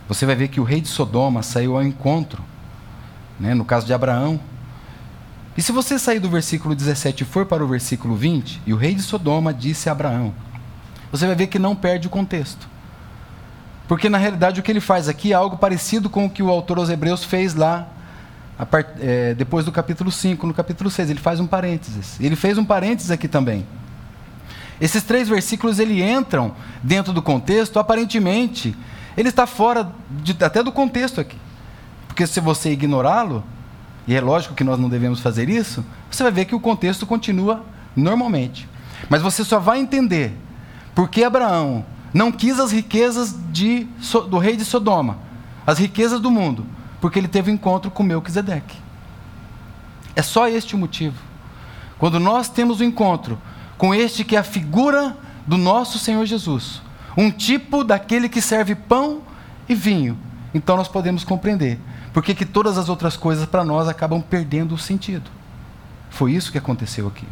você 0.08 0.26
vai 0.26 0.34
ver 0.34 0.48
que 0.48 0.60
o 0.60 0.64
rei 0.64 0.80
de 0.80 0.88
Sodoma 0.88 1.40
saiu 1.40 1.76
ao 1.76 1.84
encontro, 1.84 2.42
né, 3.38 3.54
no 3.54 3.64
caso 3.64 3.86
de 3.86 3.94
Abraão. 3.94 4.40
E 5.56 5.62
se 5.62 5.70
você 5.70 6.00
sair 6.00 6.18
do 6.18 6.28
versículo 6.28 6.74
17 6.74 7.22
e 7.22 7.26
for 7.26 7.46
para 7.46 7.64
o 7.64 7.68
versículo 7.68 8.16
20, 8.16 8.60
e 8.66 8.72
o 8.72 8.76
rei 8.76 8.92
de 8.92 9.02
Sodoma 9.02 9.54
disse 9.54 9.88
a 9.88 9.92
Abraão, 9.92 10.34
você 11.12 11.28
vai 11.28 11.36
ver 11.36 11.46
que 11.46 11.60
não 11.60 11.76
perde 11.76 12.08
o 12.08 12.10
contexto. 12.10 12.68
Porque 13.90 14.08
na 14.08 14.18
realidade 14.18 14.60
o 14.60 14.62
que 14.62 14.70
ele 14.70 14.80
faz 14.80 15.08
aqui 15.08 15.32
é 15.32 15.34
algo 15.34 15.56
parecido 15.56 16.08
com 16.08 16.26
o 16.26 16.30
que 16.30 16.44
o 16.44 16.48
autor 16.48 16.78
aos 16.78 16.88
Hebreus 16.88 17.24
fez 17.24 17.56
lá, 17.56 17.88
part... 18.70 18.88
é, 19.00 19.34
depois 19.34 19.64
do 19.64 19.72
capítulo 19.72 20.12
5, 20.12 20.46
no 20.46 20.54
capítulo 20.54 20.88
6. 20.88 21.10
Ele 21.10 21.18
faz 21.18 21.40
um 21.40 21.46
parênteses. 21.48 22.16
Ele 22.20 22.36
fez 22.36 22.56
um 22.56 22.64
parênteses 22.64 23.10
aqui 23.10 23.26
também. 23.26 23.66
Esses 24.80 25.02
três 25.02 25.28
versículos 25.28 25.80
ele 25.80 26.00
entram 26.00 26.54
dentro 26.84 27.12
do 27.12 27.20
contexto, 27.20 27.80
aparentemente, 27.80 28.76
ele 29.16 29.28
está 29.28 29.44
fora 29.44 29.90
de, 30.22 30.36
até 30.40 30.62
do 30.62 30.70
contexto 30.70 31.20
aqui. 31.20 31.36
Porque 32.06 32.28
se 32.28 32.38
você 32.38 32.70
ignorá-lo, 32.70 33.42
e 34.06 34.14
é 34.14 34.20
lógico 34.20 34.54
que 34.54 34.62
nós 34.62 34.78
não 34.78 34.88
devemos 34.88 35.18
fazer 35.18 35.48
isso, 35.48 35.84
você 36.08 36.22
vai 36.22 36.30
ver 36.30 36.44
que 36.44 36.54
o 36.54 36.60
contexto 36.60 37.04
continua 37.06 37.64
normalmente. 37.96 38.68
Mas 39.08 39.20
você 39.20 39.42
só 39.42 39.58
vai 39.58 39.80
entender 39.80 40.32
por 40.94 41.08
que 41.08 41.24
Abraão 41.24 41.84
não 42.12 42.32
quis 42.32 42.58
as 42.58 42.72
riquezas 42.72 43.34
de, 43.50 43.86
do 44.28 44.38
rei 44.38 44.56
de 44.56 44.64
Sodoma, 44.64 45.18
as 45.66 45.78
riquezas 45.78 46.20
do 46.20 46.30
mundo, 46.30 46.66
porque 47.00 47.18
ele 47.18 47.28
teve 47.28 47.50
encontro 47.50 47.90
com 47.90 48.02
Melquisedeque. 48.02 48.76
É 50.16 50.22
só 50.22 50.48
este 50.48 50.74
o 50.74 50.78
motivo. 50.78 51.16
Quando 51.98 52.18
nós 52.18 52.48
temos 52.48 52.80
o 52.80 52.82
um 52.82 52.86
encontro 52.86 53.38
com 53.78 53.94
este 53.94 54.24
que 54.24 54.36
é 54.36 54.38
a 54.38 54.44
figura 54.44 55.16
do 55.46 55.56
nosso 55.56 55.98
Senhor 55.98 56.24
Jesus, 56.26 56.82
um 57.16 57.30
tipo 57.30 57.84
daquele 57.84 58.28
que 58.28 58.40
serve 58.40 58.74
pão 58.74 59.22
e 59.68 59.74
vinho. 59.74 60.18
Então 60.52 60.76
nós 60.76 60.88
podemos 60.88 61.24
compreender 61.24 61.78
porque 62.12 62.34
que 62.34 62.44
todas 62.44 62.76
as 62.76 62.88
outras 62.88 63.16
coisas 63.16 63.46
para 63.46 63.64
nós 63.64 63.88
acabam 63.88 64.20
perdendo 64.20 64.74
o 64.74 64.78
sentido. 64.78 65.30
Foi 66.08 66.32
isso 66.32 66.50
que 66.50 66.58
aconteceu 66.58 67.06
aqui. 67.06 67.26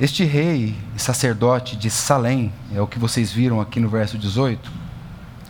Este 0.00 0.22
rei 0.22 0.76
sacerdote 0.96 1.76
de 1.76 1.90
Salém, 1.90 2.52
é 2.72 2.80
o 2.80 2.86
que 2.86 3.00
vocês 3.00 3.32
viram 3.32 3.60
aqui 3.60 3.80
no 3.80 3.88
verso 3.88 4.16
18, 4.16 4.70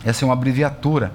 essa 0.02 0.24
é 0.24 0.26
uma 0.26 0.32
abreviatura 0.32 1.12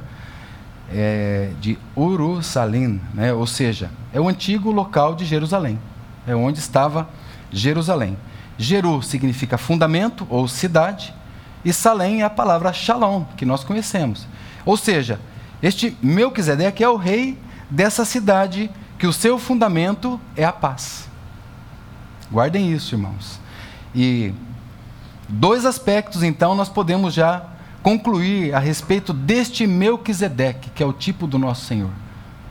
é, 0.92 1.50
de 1.60 1.76
Urusalim, 1.98 3.02
né? 3.12 3.34
ou 3.34 3.48
seja, 3.48 3.90
é 4.14 4.22
o 4.22 4.30
antigo 4.30 4.70
local 4.70 5.16
de 5.16 5.26
Jerusalém, 5.26 5.80
é 6.28 6.36
onde 6.36 6.60
estava 6.60 7.10
Jerusalém. 7.52 8.16
Jeru 8.56 9.02
significa 9.02 9.58
fundamento 9.58 10.28
ou 10.30 10.48
cidade, 10.48 11.12
e 11.66 11.74
Salém 11.74 12.22
é 12.22 12.26
a 12.26 12.30
palavra 12.30 12.72
Shalom, 12.72 13.24
que 13.36 13.48
nós 13.48 13.64
conhecemos. 13.64 14.28
Ou 14.64 14.78
seja, 14.78 15.20
este 15.60 15.98
Melquisedeque 16.04 16.84
é 16.84 16.90
o 16.90 16.98
rei 16.98 17.40
dessa 17.68 18.06
cidade 18.06 18.70
que 19.00 19.08
o 19.08 19.14
seu 19.14 19.40
fundamento 19.40 20.22
é 20.38 20.46
a 20.46 20.52
paz. 20.52 21.12
Guardem 22.34 22.74
isso, 22.74 22.96
irmãos. 22.96 23.40
E 23.94 24.34
dois 25.30 25.68
aspectos, 25.68 26.24
então, 26.24 26.56
nós 26.56 26.68
podemos 26.68 27.14
já 27.14 27.46
concluir 27.84 28.56
a 28.56 28.60
respeito 28.60 29.14
deste 29.14 29.68
Melquisedeque, 29.68 30.72
que 30.72 30.82
é 30.82 30.86
o 30.86 30.92
tipo 30.92 31.28
do 31.28 31.38
nosso 31.38 31.68
Senhor. 31.68 31.92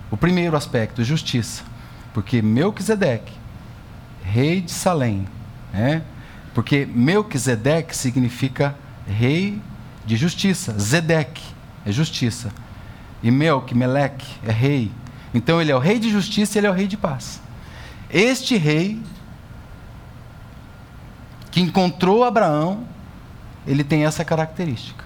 O 0.09 0.17
primeiro 0.17 0.57
aspecto, 0.57 1.03
justiça. 1.03 1.65
Porque 2.15 2.41
Melquisedeque, 2.41 3.33
rei 4.23 4.61
de 4.61 4.71
Salém, 4.71 5.27
né? 5.73 6.03
porque 6.55 6.87
Melquisedeque 6.87 7.97
significa 7.97 8.77
rei 9.05 9.61
de 10.07 10.15
justiça. 10.17 10.79
Zedek 10.79 11.43
é 11.85 11.91
justiça. 11.91 12.53
E 13.21 13.33
Melk, 13.33 13.75
Meleque, 13.75 14.27
é 14.47 14.53
rei. 14.53 14.93
Então 15.35 15.61
ele 15.61 15.73
é 15.73 15.75
o 15.75 15.81
rei 15.81 15.99
de 15.99 16.09
justiça 16.09 16.57
e 16.57 16.61
ele 16.61 16.69
é 16.69 16.71
o 16.71 16.75
rei 16.75 16.87
de 16.87 16.97
paz. 16.97 17.41
Este 18.09 18.57
rei 18.57 19.01
que 21.53 21.61
encontrou 21.61 22.25
Abraão, 22.25 22.81
ele 23.65 23.85
tem 23.85 24.05
essa 24.05 24.25
característica. 24.25 25.05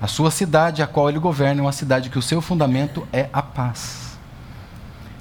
A 0.00 0.06
sua 0.06 0.30
cidade, 0.30 0.82
a 0.82 0.86
qual 0.86 1.10
ele 1.10 1.18
governa, 1.18 1.60
é 1.60 1.64
uma 1.64 1.72
cidade 1.72 2.08
que 2.08 2.18
o 2.18 2.22
seu 2.22 2.40
fundamento 2.40 3.06
é 3.12 3.28
a 3.32 3.42
paz. 3.42 4.16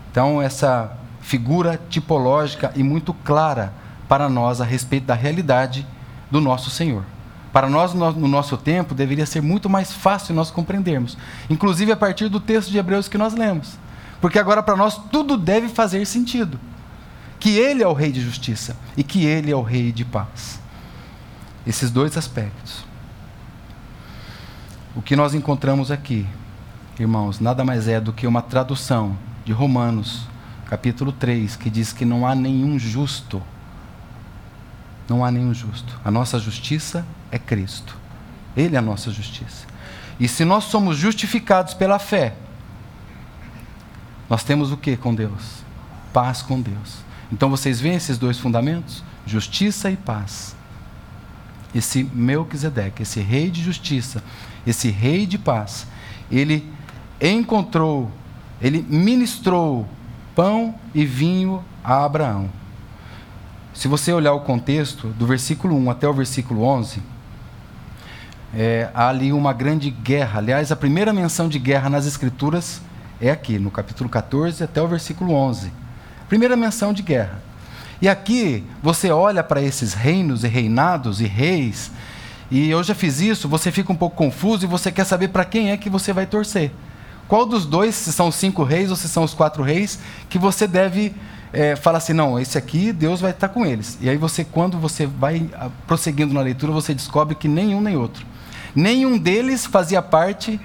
Então, 0.10 0.42
essa 0.42 0.96
figura 1.22 1.80
tipológica 1.90 2.72
e 2.76 2.84
muito 2.84 3.14
clara 3.14 3.74
para 4.08 4.30
nós 4.30 4.62
a 4.62 4.66
respeito 4.66 5.08
da 5.08 5.16
realidade 5.16 5.86
do 6.30 6.40
nosso 6.40 6.70
Senhor. 6.70 7.04
Para 7.52 7.70
nós, 7.70 7.94
no 7.94 8.28
nosso 8.28 8.58
tempo, 8.58 8.96
deveria 8.96 9.26
ser 9.26 9.42
muito 9.42 9.70
mais 9.70 9.92
fácil 9.92 10.34
nós 10.34 10.52
compreendermos, 10.52 11.18
inclusive 11.50 11.92
a 11.92 11.98
partir 11.98 12.30
do 12.30 12.40
texto 12.40 12.70
de 12.70 12.78
Hebreus 12.78 13.08
que 13.08 13.18
nós 13.18 13.34
lemos. 13.34 13.78
Porque 14.22 14.40
agora 14.40 14.62
para 14.62 14.76
nós 14.76 14.98
tudo 15.12 15.36
deve 15.36 15.68
fazer 15.68 16.06
sentido. 16.06 16.60
Que 17.42 17.58
Ele 17.58 17.82
é 17.82 17.88
o 17.88 17.94
Rei 17.94 18.12
de 18.12 18.22
justiça 18.22 18.78
e 18.96 19.04
que 19.04 19.26
Ele 19.26 19.52
é 19.52 19.56
o 19.56 19.64
Rei 19.64 19.92
de 19.92 20.06
paz. 20.06 20.62
Esses 21.66 21.90
dois 21.90 22.16
aspectos. 22.16 22.86
O 24.96 25.02
que 25.02 25.16
nós 25.16 25.34
encontramos 25.34 25.90
aqui, 25.90 26.28
irmãos, 27.00 27.40
nada 27.40 27.66
mais 27.66 27.88
é 27.88 28.00
do 28.00 28.14
que 28.14 28.28
uma 28.28 28.44
tradução 28.44 29.18
de 29.44 29.52
Romanos, 29.52 30.28
capítulo 30.68 31.12
3, 31.12 31.56
que 31.56 31.72
diz 31.72 31.92
que 31.92 32.06
não 32.06 32.28
há 32.28 32.36
nenhum 32.36 32.78
justo. 32.78 33.42
Não 35.10 35.26
há 35.26 35.32
nenhum 35.32 35.52
justo. 35.52 36.00
A 36.06 36.12
nossa 36.12 36.38
justiça 36.38 37.04
é 37.32 37.40
Cristo. 37.40 37.98
Ele 38.56 38.76
é 38.76 38.80
a 38.80 38.84
nossa 38.84 39.10
justiça. 39.10 39.66
E 40.20 40.28
se 40.28 40.46
nós 40.46 40.66
somos 40.66 40.96
justificados 40.96 41.74
pela 41.74 41.98
fé, 41.98 42.36
nós 44.30 44.44
temos 44.44 44.72
o 44.72 44.78
que 44.78 44.96
com 44.96 45.16
Deus? 45.16 45.64
Paz 46.14 46.44
com 46.44 46.62
Deus. 46.62 47.10
Então 47.32 47.50
vocês 47.50 47.80
veem 47.80 47.96
esses 47.96 48.18
dois 48.18 48.38
fundamentos? 48.38 49.04
Justiça 49.26 49.90
e 49.90 49.96
paz. 49.96 50.56
Esse 51.74 52.04
Melquisedeque, 52.04 53.04
esse 53.04 53.22
rei 53.22 53.50
de 53.50 53.64
justiça, 53.64 54.22
esse 54.68 54.90
rei 54.90 55.26
de 55.26 55.38
paz, 55.38 55.88
ele 56.30 56.70
encontrou, 57.22 58.12
ele 58.62 58.86
ministrou 58.90 59.88
pão 60.36 60.76
e 60.94 61.06
vinho 61.06 61.64
a 61.84 62.04
Abraão. 62.04 62.50
Se 63.74 63.88
você 63.88 64.12
olhar 64.12 64.34
o 64.34 64.42
contexto, 64.42 65.08
do 65.08 65.26
versículo 65.26 65.78
1 65.78 65.92
até 65.92 66.08
o 66.08 66.14
versículo 66.14 66.64
11, 66.64 67.02
é, 68.54 68.90
há 68.94 69.08
ali 69.08 69.32
uma 69.32 69.54
grande 69.54 69.90
guerra. 69.90 70.40
Aliás, 70.40 70.72
a 70.74 70.76
primeira 70.76 71.14
menção 71.14 71.48
de 71.48 71.58
guerra 71.58 71.90
nas 71.90 72.06
Escrituras 72.06 72.82
é 73.22 73.32
aqui, 73.32 73.58
no 73.58 73.72
capítulo 73.72 74.10
14 74.10 74.62
até 74.62 74.82
o 74.82 74.88
versículo 74.88 75.34
11. 75.34 75.72
Primeira 76.32 76.56
menção 76.56 76.94
de 76.94 77.04
guerra. 77.04 77.42
E 78.02 78.08
aqui 78.08 78.64
você 78.82 79.12
olha 79.12 79.44
para 79.44 79.62
esses 79.62 79.94
reinos 79.94 80.46
e 80.46 80.48
reinados 80.48 81.20
e 81.20 81.26
reis, 81.26 81.92
e 82.50 82.70
eu 82.70 82.82
já 82.82 82.96
fiz 82.96 83.20
isso, 83.20 83.50
você 83.50 83.70
fica 83.70 83.92
um 83.92 83.98
pouco 83.98 84.16
confuso 84.16 84.64
e 84.64 84.68
você 84.68 84.94
quer 84.94 85.04
saber 85.04 85.28
para 85.28 85.44
quem 85.44 85.72
é 85.72 85.78
que 85.78 85.90
você 85.90 86.14
vai 86.14 86.26
torcer. 86.26 86.72
Qual 87.28 87.46
dos 87.46 87.66
dois, 87.66 87.96
se 87.96 88.14
são 88.14 88.30
os 88.30 88.36
cinco 88.36 88.64
reis 88.64 88.90
ou 88.90 88.96
se 88.96 89.10
são 89.10 89.26
os 89.26 89.34
quatro 89.34 89.62
reis, 89.62 90.00
que 90.30 90.40
você 90.40 90.66
deve 90.66 91.14
é, 91.52 91.76
falar 91.76 91.98
assim, 91.98 92.14
não, 92.14 92.40
esse 92.40 92.58
aqui 92.58 92.94
Deus 92.94 93.20
vai 93.20 93.32
estar 93.32 93.50
com 93.50 93.66
eles. 93.66 93.98
E 94.00 94.10
aí 94.10 94.16
você, 94.16 94.46
quando 94.46 94.78
você 94.78 95.06
vai 95.06 95.50
ah, 95.54 95.70
prosseguindo 95.86 96.34
na 96.34 96.40
leitura, 96.40 96.72
você 96.72 96.94
descobre 96.94 97.36
que 97.36 97.50
nenhum 97.50 97.82
nem 97.82 97.98
outro. 97.98 98.26
Nenhum 98.74 99.18
deles 99.18 99.66
fazia 99.66 100.02
parte 100.02 100.58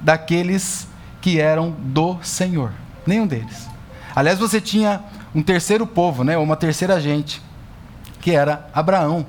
daqueles 0.00 0.88
que 1.20 1.38
eram 1.38 1.70
do 1.70 2.16
Senhor. 2.22 2.72
Nenhum 3.06 3.26
deles. 3.26 3.75
Aliás, 4.16 4.38
você 4.38 4.62
tinha 4.62 5.02
um 5.34 5.42
terceiro 5.42 5.86
povo, 5.86 6.24
né, 6.24 6.38
uma 6.38 6.56
terceira 6.56 6.98
gente, 6.98 7.42
que 8.18 8.30
era 8.30 8.66
Abraão. 8.72 9.26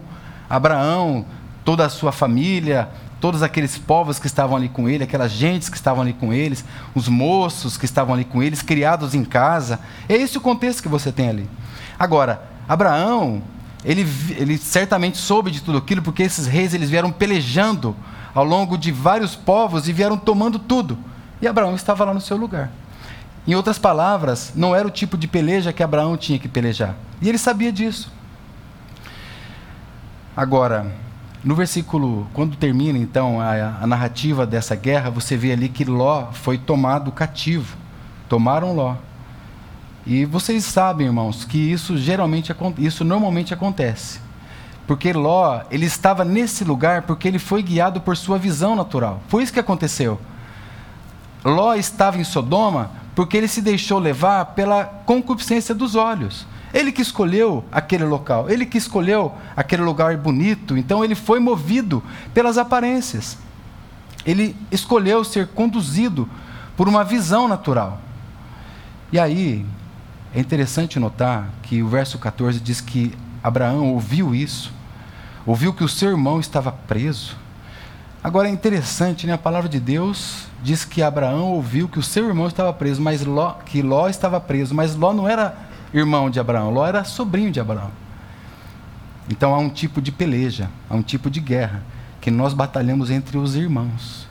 Abraão, 0.49 1.25
toda 1.65 1.85
a 1.85 1.89
sua 1.89 2.13
família, 2.13 2.87
todos 3.19 3.43
aqueles 3.43 3.77
povos 3.77 4.17
que 4.17 4.27
estavam 4.27 4.55
ali 4.55 4.69
com 4.69 4.87
ele, 4.87 5.03
aquelas 5.03 5.33
gentes 5.33 5.67
que 5.67 5.75
estavam 5.75 6.03
ali 6.03 6.13
com 6.13 6.31
eles, 6.31 6.63
os 6.95 7.09
moços 7.09 7.75
que 7.75 7.83
estavam 7.83 8.15
ali 8.15 8.23
com 8.23 8.41
eles, 8.41 8.61
criados 8.61 9.13
em 9.13 9.25
casa. 9.25 9.81
É 10.07 10.15
esse 10.15 10.37
o 10.37 10.41
contexto 10.41 10.81
que 10.81 10.87
você 10.87 11.11
tem 11.11 11.27
ali. 11.27 11.49
Agora, 11.99 12.41
Abraão, 12.65 13.43
ele, 13.83 14.07
ele 14.37 14.57
certamente 14.57 15.17
soube 15.17 15.51
de 15.51 15.61
tudo 15.61 15.79
aquilo, 15.79 16.01
porque 16.01 16.23
esses 16.23 16.47
reis 16.47 16.73
eles 16.73 16.89
vieram 16.89 17.11
pelejando 17.11 17.93
ao 18.33 18.45
longo 18.45 18.77
de 18.77 18.93
vários 18.93 19.35
povos 19.35 19.89
e 19.89 19.91
vieram 19.91 20.15
tomando 20.15 20.57
tudo. 20.57 20.97
E 21.41 21.47
Abraão 21.47 21.75
estava 21.75 22.05
lá 22.05 22.13
no 22.13 22.21
seu 22.21 22.37
lugar. 22.37 22.71
Em 23.47 23.55
outras 23.55 23.79
palavras, 23.79 24.51
não 24.53 24.75
era 24.75 24.85
o 24.85 24.91
tipo 24.91 25.17
de 25.17 25.25
peleja 25.25 25.71
que 25.71 25.81
Abraão 25.81 26.17
tinha 26.17 26.37
que 26.37 26.49
pelejar. 26.49 26.95
E 27.21 27.29
ele 27.29 27.37
sabia 27.37 27.71
disso. 27.71 28.11
Agora, 30.35 30.93
no 31.41 31.55
versículo, 31.55 32.27
quando 32.33 32.57
termina 32.57 32.99
então 32.99 33.39
a, 33.39 33.77
a, 33.81 33.87
narrativa 33.87 34.45
dessa 34.45 34.75
guerra, 34.75 35.09
você 35.09 35.37
vê 35.37 35.53
ali 35.53 35.69
que 35.69 35.85
Ló 35.85 36.27
foi 36.33 36.57
tomado 36.57 37.09
cativo. 37.09 37.77
Tomaram 38.27 38.75
Ló. 38.75 38.95
E 40.05 40.25
vocês 40.25 40.65
sabem, 40.65 41.07
irmãos, 41.07 41.45
que 41.45 41.57
isso 41.57 41.97
geralmente 41.97 42.53
isso 42.77 43.05
normalmente 43.05 43.53
acontece. 43.53 44.19
Porque 44.85 45.13
Ló, 45.13 45.61
ele 45.71 45.85
estava 45.85 46.25
nesse 46.25 46.65
lugar 46.65 47.03
porque 47.03 47.29
ele 47.29 47.39
foi 47.39 47.63
guiado 47.63 48.01
por 48.01 48.17
sua 48.17 48.37
visão 48.37 48.75
natural. 48.75 49.21
Foi 49.29 49.41
isso 49.41 49.53
que 49.53 49.59
aconteceu. 49.59 50.19
Ló 51.45 51.73
estava 51.75 52.17
em 52.17 52.25
Sodoma 52.25 53.06
porque 53.17 53.35
ele 53.35 53.47
se 53.47 53.63
deixou 53.63 53.97
levar 53.97 54.45
pela 54.53 54.85
concupiscência 54.85 55.73
dos 55.73 55.95
olhos. 55.95 56.45
Ele 56.71 56.91
que 56.91 57.01
escolheu 57.01 57.65
aquele 57.71 58.03
local, 58.03 58.47
ele 58.47 58.63
que 58.63 58.77
escolheu 58.77 59.33
aquele 59.55 59.81
lugar 59.81 60.15
bonito, 60.17 60.77
então 60.77 61.03
ele 61.03 61.15
foi 61.15 61.39
movido 61.39 62.03
pelas 62.31 62.59
aparências. 62.59 63.39
Ele 64.23 64.55
escolheu 64.71 65.23
ser 65.23 65.47
conduzido 65.47 66.29
por 66.75 66.87
uma 66.87 67.03
visão 67.03 67.47
natural. 67.47 67.99
E 69.11 69.17
aí, 69.17 69.65
é 70.31 70.39
interessante 70.39 70.99
notar 70.99 71.49
que 71.63 71.81
o 71.81 71.87
verso 71.87 72.19
14 72.19 72.59
diz 72.59 72.81
que 72.81 73.17
Abraão 73.43 73.95
ouviu 73.95 74.35
isso, 74.35 74.71
ouviu 75.43 75.73
que 75.73 75.83
o 75.83 75.89
seu 75.89 76.11
irmão 76.11 76.39
estava 76.39 76.71
preso. 76.71 77.35
Agora 78.27 78.49
é 78.49 78.51
interessante, 78.51 79.25
né? 79.25 79.31
A 79.31 79.37
palavra 79.37 79.69
de 79.69 79.79
Deus 79.79 80.47
diz 80.61 80.83
que 80.83 81.01
Abraão 81.01 81.53
ouviu 81.53 81.87
que 81.87 81.97
o 81.97 82.03
seu 82.03 82.27
irmão 82.27 82.45
estava 82.45 82.73
preso, 82.73 83.01
mas 83.01 83.23
Ló, 83.23 83.53
que 83.53 83.81
Ló 83.81 84.09
estava 84.09 84.37
preso, 84.37 84.75
mas 84.75 84.97
Ló 84.97 85.13
não 85.13 85.29
era 85.29 85.57
irmão 85.93 86.29
de 86.29 86.37
Abraão, 86.37 86.69
Ló 86.69 86.85
era 86.85 87.05
sobrinho 87.05 87.51
de 87.51 87.61
Abraão. 87.61 87.89
Então 89.29 89.55
há 89.55 89.57
um 89.59 89.69
tipo 89.69 90.01
de 90.01 90.11
peleja, 90.11 90.69
há 90.89 90.95
um 90.95 91.01
tipo 91.01 91.29
de 91.29 91.39
guerra 91.39 91.81
que 92.19 92.29
nós 92.29 92.53
batalhamos 92.53 93.09
entre 93.09 93.37
os 93.37 93.55
irmãos. 93.55 94.27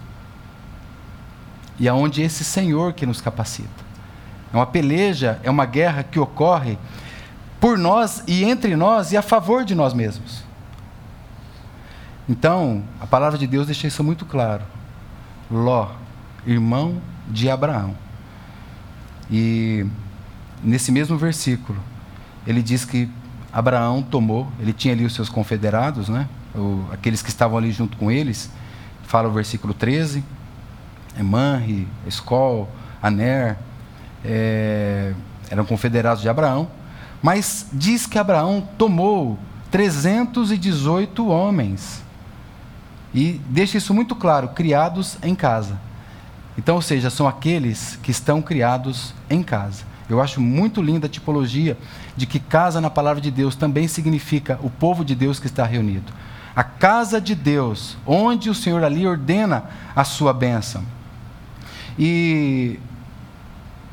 E 1.79 1.89
aonde 1.89 2.21
é 2.21 2.27
esse 2.27 2.45
Senhor 2.45 2.93
que 2.93 3.07
nos 3.07 3.23
capacita. 3.23 3.83
É 4.53 4.57
uma 4.59 4.67
peleja, 4.67 5.41
é 5.43 5.51
uma 5.51 5.65
guerra 5.65 6.03
que 6.03 6.21
ocorre 6.21 6.77
por 7.59 7.79
nós 7.79 8.23
e 8.27 8.45
entre 8.45 8.77
nós 8.77 9.11
e 9.13 9.17
a 9.17 9.23
favor 9.23 9.65
de 9.65 9.75
nós 9.75 9.95
mesmos. 9.95 10.46
Então, 12.29 12.83
a 13.01 13.07
palavra 13.07 13.39
de 13.39 13.47
Deus 13.47 13.67
deixa 13.67 13.87
isso 13.87 14.03
muito 14.03 14.25
claro. 14.25 14.65
Ló, 15.51 15.91
irmão 16.47 17.01
de 17.29 17.49
Abraão. 17.49 17.95
E 19.31 19.87
nesse 20.63 20.91
mesmo 20.91 21.17
versículo, 21.17 21.79
ele 22.47 22.63
diz 22.63 22.85
que 22.85 23.09
Abraão 23.53 24.03
tomou, 24.03 24.51
ele 24.61 24.73
tinha 24.73 24.93
ali 24.93 25.05
os 25.05 25.15
seus 25.15 25.29
confederados, 25.29 26.09
né? 26.09 26.29
O, 26.55 26.85
aqueles 26.93 27.23
que 27.23 27.29
estavam 27.29 27.59
ali 27.59 27.71
junto 27.71 27.97
com 27.97 28.11
eles, 28.11 28.51
fala 29.05 29.29
o 29.29 29.33
versículo 29.33 29.73
13, 29.73 30.23
é 31.17 31.23
Manri, 31.23 31.87
Escol, 32.07 32.69
Aner, 33.03 33.57
é, 34.25 35.15
eram 35.51 35.65
confederados 35.65 36.23
de 36.23 36.29
Abraão, 36.29 36.69
mas 37.23 37.69
diz 37.73 38.07
que 38.07 38.19
Abraão 38.19 38.67
tomou 38.77 39.39
318 39.71 41.27
homens, 41.27 42.03
e 43.17 43.41
deixa 43.49 43.79
isso 43.79 43.95
muito 43.95 44.15
claro, 44.15 44.49
criados 44.49 45.17
em 45.23 45.35
casa. 45.35 45.81
Então, 46.59 46.75
ou 46.75 46.83
seja, 46.83 47.09
são 47.09 47.27
aqueles 47.27 47.99
que 48.03 48.11
estão 48.11 48.43
criados 48.43 49.15
em 49.31 49.43
casa. 49.43 49.85
Eu 50.07 50.21
acho 50.21 50.39
muito 50.39 50.83
linda 50.83 51.07
a 51.07 51.11
tipologia 51.11 51.79
de 52.15 52.27
que 52.27 52.39
casa 52.39 52.79
na 52.79 52.91
palavra 52.91 53.21
de 53.21 53.31
Deus 53.31 53.57
também 53.57 53.89
significa 53.89 54.61
o 54.63 54.69
povo 54.69 55.03
de 55.03 55.15
Deus 55.15 55.41
que 55.41 55.47
está 55.47 55.65
reunido. 55.65 56.13
A 56.55 56.63
casa 56.63 57.19
de 57.19 57.35
Deus, 57.35 57.97
onde 58.07 58.51
o 58.51 58.55
Senhor 58.55 58.85
ali 58.85 59.07
ordena 59.07 59.65
a 59.95 60.05
sua 60.05 60.35
bênção. 60.35 60.85
E, 61.99 62.79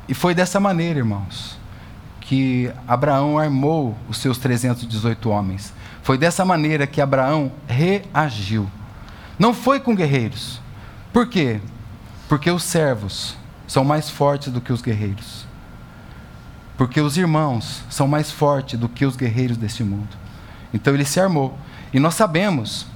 e 0.05 0.13
foi 0.13 0.35
dessa 0.35 0.59
maneira, 0.59 0.99
irmãos, 0.99 1.57
que 2.19 2.69
Abraão 2.85 3.37
armou 3.37 3.97
os 4.09 4.17
seus 4.17 4.37
318 4.37 5.29
homens. 5.29 5.73
Foi 6.01 6.17
dessa 6.17 6.43
maneira 6.43 6.85
que 6.85 6.99
Abraão 6.99 7.53
reagiu. 7.67 8.69
Não 9.37 9.53
foi 9.53 9.79
com 9.79 9.95
guerreiros. 9.95 10.61
Por 11.11 11.27
quê? 11.27 11.59
Porque 12.27 12.49
os 12.49 12.63
servos 12.63 13.35
são 13.67 13.83
mais 13.83 14.09
fortes 14.09 14.51
do 14.51 14.61
que 14.61 14.73
os 14.73 14.81
guerreiros. 14.81 15.45
Porque 16.77 16.99
os 16.99 17.17
irmãos 17.17 17.83
são 17.89 18.07
mais 18.07 18.31
fortes 18.31 18.79
do 18.79 18.89
que 18.89 19.05
os 19.05 19.15
guerreiros 19.15 19.57
deste 19.57 19.83
mundo. 19.83 20.17
Então 20.73 20.93
ele 20.93 21.05
se 21.05 21.19
armou. 21.19 21.57
E 21.93 21.99
nós 21.99 22.15
sabemos 22.15 22.87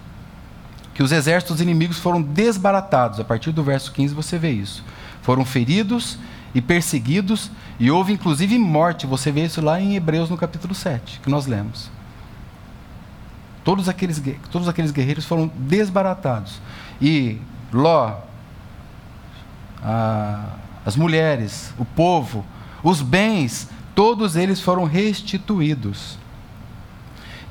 que 0.93 1.03
os 1.03 1.11
exércitos 1.11 1.61
inimigos 1.61 1.99
foram 1.99 2.21
desbaratados. 2.21 3.19
A 3.19 3.23
partir 3.23 3.51
do 3.51 3.63
verso 3.63 3.91
15 3.91 4.13
você 4.15 4.37
vê 4.37 4.51
isso. 4.51 4.83
Foram 5.21 5.45
feridos 5.45 6.17
e 6.55 6.61
perseguidos, 6.61 7.51
e 7.79 7.91
houve 7.91 8.13
inclusive 8.13 8.57
morte. 8.57 9.05
Você 9.05 9.31
vê 9.31 9.45
isso 9.45 9.61
lá 9.61 9.79
em 9.79 9.95
Hebreus 9.95 10.29
no 10.29 10.37
capítulo 10.37 10.73
7, 10.73 11.19
que 11.19 11.29
nós 11.29 11.45
lemos. 11.45 11.91
Todos 13.67 13.89
aqueles, 13.89 14.23
todos 14.49 14.69
aqueles 14.69 14.91
guerreiros 14.91 15.25
foram 15.25 15.51
desbaratados. 15.53 16.61
E 17.01 17.37
Ló, 17.73 18.15
a, 19.83 20.53
as 20.85 20.95
mulheres, 20.95 21.73
o 21.77 21.83
povo, 21.83 22.45
os 22.81 23.01
bens, 23.01 23.67
todos 23.93 24.37
eles 24.37 24.61
foram 24.61 24.85
restituídos. 24.85 26.17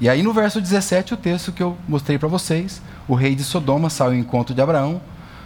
E 0.00 0.09
aí 0.09 0.22
no 0.22 0.33
verso 0.33 0.59
17, 0.59 1.12
o 1.12 1.18
texto 1.18 1.52
que 1.52 1.62
eu 1.62 1.76
mostrei 1.87 2.18
para 2.18 2.29
vocês, 2.29 2.81
o 3.07 3.14
rei 3.14 3.35
de 3.35 3.44
Sodoma 3.44 3.90
saiu 3.90 4.12
ao 4.12 4.16
encontro 4.16 4.55
de 4.55 4.62
Abraão 4.62 5.02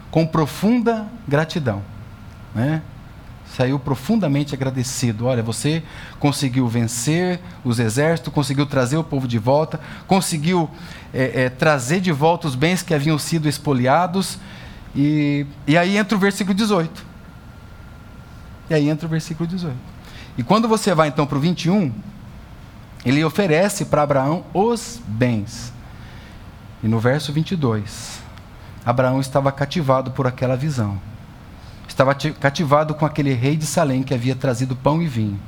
com 0.08 0.24
profunda 0.24 1.08
gratidão. 1.26 1.82
Né? 2.54 2.80
Saiu 3.56 3.78
profundamente 3.78 4.54
agradecido. 4.54 5.26
Olha, 5.26 5.42
você 5.42 5.82
conseguiu 6.18 6.68
vencer 6.68 7.40
os 7.64 7.78
exércitos, 7.78 8.32
conseguiu 8.32 8.64
trazer 8.64 8.96
o 8.96 9.04
povo 9.04 9.26
de 9.26 9.38
volta, 9.38 9.80
conseguiu 10.06 10.70
é, 11.12 11.44
é, 11.44 11.48
trazer 11.48 12.00
de 12.00 12.12
volta 12.12 12.46
os 12.46 12.54
bens 12.54 12.82
que 12.82 12.94
haviam 12.94 13.18
sido 13.18 13.48
espoliados. 13.48 14.38
E, 14.94 15.46
e 15.66 15.76
aí 15.76 15.96
entra 15.96 16.16
o 16.16 16.20
versículo 16.20 16.54
18. 16.54 17.04
E 18.70 18.74
aí 18.74 18.88
entra 18.88 19.06
o 19.06 19.10
versículo 19.10 19.48
18. 19.48 19.76
E 20.38 20.42
quando 20.42 20.68
você 20.68 20.94
vai 20.94 21.08
então 21.08 21.26
para 21.26 21.36
o 21.36 21.40
21, 21.40 21.92
ele 23.04 23.24
oferece 23.24 23.84
para 23.84 24.02
Abraão 24.02 24.44
os 24.54 25.00
bens. 25.06 25.72
E 26.82 26.88
no 26.88 26.98
verso 26.98 27.32
22, 27.32 28.20
Abraão 28.86 29.20
estava 29.20 29.50
cativado 29.50 30.12
por 30.12 30.26
aquela 30.26 30.56
visão. 30.56 31.00
Estava 32.00 32.14
cativado 32.14 32.94
com 32.94 33.04
aquele 33.04 33.34
rei 33.34 33.54
de 33.54 33.66
Salém 33.66 34.02
que 34.02 34.14
havia 34.14 34.34
trazido 34.34 34.74
pão 34.74 35.02
e 35.02 35.06
vinho, 35.06 35.38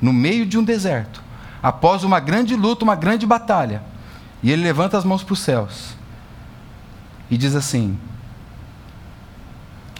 no 0.00 0.12
meio 0.12 0.44
de 0.44 0.58
um 0.58 0.64
deserto, 0.64 1.22
após 1.62 2.02
uma 2.02 2.18
grande 2.18 2.56
luta, 2.56 2.82
uma 2.82 2.96
grande 2.96 3.24
batalha. 3.24 3.80
E 4.42 4.50
ele 4.50 4.64
levanta 4.64 4.98
as 4.98 5.04
mãos 5.04 5.22
para 5.22 5.34
os 5.34 5.38
céus 5.38 5.94
e 7.30 7.38
diz 7.38 7.54
assim: 7.54 7.96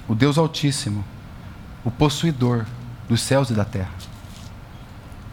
O 0.09 0.16
Deus 0.16 0.37
Altíssimo, 0.37 1.04
o 1.85 1.92
possuidor 1.92 2.66
dos 3.09 3.20
céus 3.20 3.50
e 3.50 3.54
da 3.54 3.64
terra. 3.64 3.94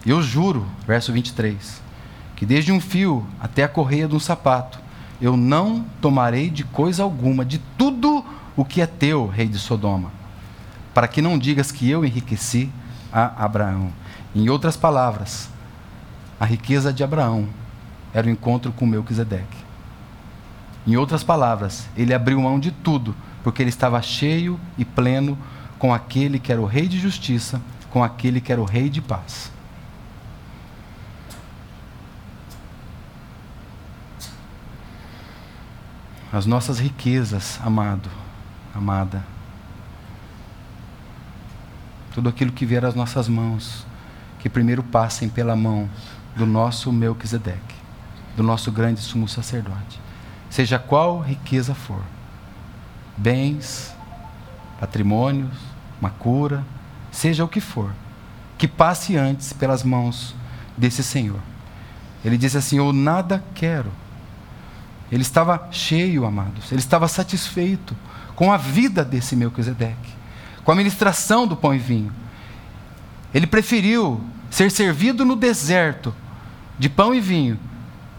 Eu 0.06 0.22
juro, 0.22 0.64
verso 0.86 1.12
23, 1.12 1.82
que 2.36 2.46
desde 2.46 2.70
um 2.70 2.80
fio 2.80 3.26
até 3.40 3.64
a 3.64 3.68
correia 3.68 4.06
de 4.06 4.14
um 4.14 4.20
sapato, 4.20 4.78
eu 5.20 5.36
não 5.36 5.84
tomarei 6.00 6.48
de 6.48 6.62
coisa 6.62 7.02
alguma, 7.02 7.44
de 7.44 7.58
tudo 7.76 8.24
o 8.56 8.64
que 8.64 8.80
é 8.80 8.86
teu, 8.86 9.26
rei 9.26 9.48
de 9.48 9.58
Sodoma, 9.58 10.21
para 10.94 11.08
que 11.08 11.22
não 11.22 11.38
digas 11.38 11.72
que 11.72 11.88
eu 11.88 12.04
enriqueci 12.04 12.70
a 13.12 13.44
Abraão. 13.44 13.92
Em 14.34 14.48
outras 14.48 14.76
palavras, 14.76 15.48
a 16.38 16.44
riqueza 16.44 16.92
de 16.92 17.04
Abraão 17.04 17.48
era 18.12 18.26
o 18.26 18.30
encontro 18.30 18.72
com 18.72 18.86
Melquisedeque. 18.86 19.62
Em 20.86 20.96
outras 20.96 21.22
palavras, 21.22 21.86
ele 21.96 22.12
abriu 22.12 22.40
mão 22.40 22.58
de 22.58 22.70
tudo, 22.70 23.14
porque 23.42 23.62
ele 23.62 23.70
estava 23.70 24.00
cheio 24.02 24.58
e 24.76 24.84
pleno 24.84 25.38
com 25.78 25.94
aquele 25.94 26.38
que 26.38 26.52
era 26.52 26.60
o 26.60 26.66
rei 26.66 26.88
de 26.88 26.98
justiça, 26.98 27.60
com 27.90 28.02
aquele 28.02 28.40
que 28.40 28.52
era 28.52 28.60
o 28.60 28.64
rei 28.64 28.88
de 28.88 29.00
paz. 29.00 29.52
as 36.32 36.46
nossas 36.46 36.78
riquezas, 36.78 37.60
amado, 37.62 38.08
amada, 38.74 39.22
tudo 42.12 42.28
aquilo 42.28 42.52
que 42.52 42.66
vier 42.66 42.84
às 42.84 42.94
nossas 42.94 43.28
mãos, 43.28 43.86
que 44.38 44.48
primeiro 44.48 44.82
passem 44.82 45.28
pela 45.28 45.56
mão 45.56 45.88
do 46.36 46.46
nosso 46.46 46.92
Melquisedeque, 46.92 47.74
do 48.36 48.42
nosso 48.42 48.70
grande 48.70 49.00
sumo 49.00 49.28
sacerdote, 49.28 50.00
seja 50.50 50.78
qual 50.78 51.20
riqueza 51.20 51.74
for, 51.74 52.02
bens, 53.16 53.94
patrimônios, 54.78 55.56
uma 56.00 56.10
cura, 56.10 56.64
seja 57.10 57.44
o 57.44 57.48
que 57.48 57.60
for, 57.60 57.92
que 58.58 58.68
passe 58.68 59.16
antes 59.16 59.52
pelas 59.52 59.82
mãos 59.82 60.34
desse 60.76 61.02
Senhor. 61.02 61.40
Ele 62.24 62.36
diz 62.36 62.54
assim: 62.54 62.78
Eu 62.78 62.92
nada 62.92 63.42
quero. 63.54 63.90
Ele 65.10 65.22
estava 65.22 65.68
cheio, 65.70 66.24
amados, 66.24 66.72
ele 66.72 66.80
estava 66.80 67.06
satisfeito 67.06 67.94
com 68.34 68.50
a 68.50 68.56
vida 68.56 69.04
desse 69.04 69.36
Melquisedeque 69.36 70.21
com 70.64 70.72
a 70.72 70.74
ministração 70.74 71.46
do 71.46 71.56
pão 71.56 71.74
e 71.74 71.78
vinho. 71.78 72.12
Ele 73.34 73.46
preferiu 73.46 74.22
ser 74.50 74.70
servido 74.70 75.24
no 75.24 75.34
deserto 75.34 76.14
de 76.78 76.88
pão 76.88 77.14
e 77.14 77.20
vinho 77.20 77.58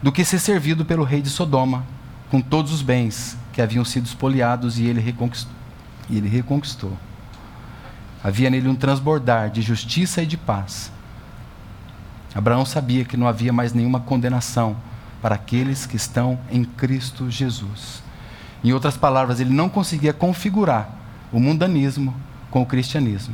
do 0.02 0.12
que 0.12 0.26
ser 0.26 0.40
servido 0.40 0.84
pelo 0.84 1.04
rei 1.04 1.22
de 1.22 1.30
Sodoma 1.30 1.86
com 2.30 2.42
todos 2.42 2.72
os 2.72 2.82
bens 2.82 3.38
que 3.54 3.62
haviam 3.62 3.86
sido 3.86 4.06
espoliados 4.06 4.80
e 4.80 4.86
ele 4.86 5.00
reconquistou. 5.00 5.54
E 6.10 6.18
ele 6.18 6.28
reconquistou. 6.28 6.98
Havia 8.24 8.50
nele 8.50 8.68
um 8.68 8.76
transbordar 8.76 9.50
de 9.50 9.62
justiça 9.62 10.24
e 10.24 10.26
de 10.26 10.36
paz. 10.36 10.92
Abraão 12.34 12.66
sabia 12.66 13.06
que 13.06 13.16
não 13.16 13.28
havia 13.28 13.54
mais 13.54 13.74
nenhuma 13.74 14.00
condenação 14.00 14.76
para 15.22 15.36
aqueles 15.36 15.86
que 15.86 15.96
estão 15.96 16.40
em 16.50 16.64
Cristo 16.64 17.30
Jesus. 17.30 18.02
Em 18.64 18.74
outras 18.74 18.98
palavras, 18.98 19.40
ele 19.40 19.54
não 19.54 19.70
conseguia 19.70 20.14
configurar 20.14 20.90
o 21.32 21.40
mundanismo 21.40 22.16
com 22.54 22.62
o 22.62 22.66
cristianismo. 22.68 23.34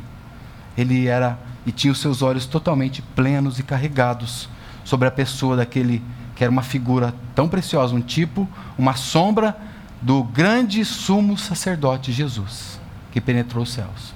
Ele 0.77 1.07
era 1.07 1.37
e 1.65 1.73
tinha 1.73 1.91
os 1.91 1.99
seus 1.99 2.21
olhos 2.21 2.45
totalmente 2.45 3.01
plenos 3.01 3.59
e 3.59 3.63
carregados 3.63 4.47
sobre 4.85 5.09
a 5.09 5.11
pessoa 5.11 5.57
daquele 5.57 6.01
que 6.37 6.41
era 6.41 6.49
uma 6.49 6.61
figura 6.63 7.13
tão 7.35 7.49
preciosa, 7.49 7.93
um 7.93 7.99
tipo, 7.99 8.47
uma 8.77 8.95
sombra 8.95 9.57
do 10.01 10.23
grande 10.23 10.85
sumo 10.85 11.37
sacerdote 11.37 12.13
Jesus, 12.13 12.79
que 13.11 13.19
penetrou 13.19 13.63
os 13.63 13.73
céus. 13.73 14.13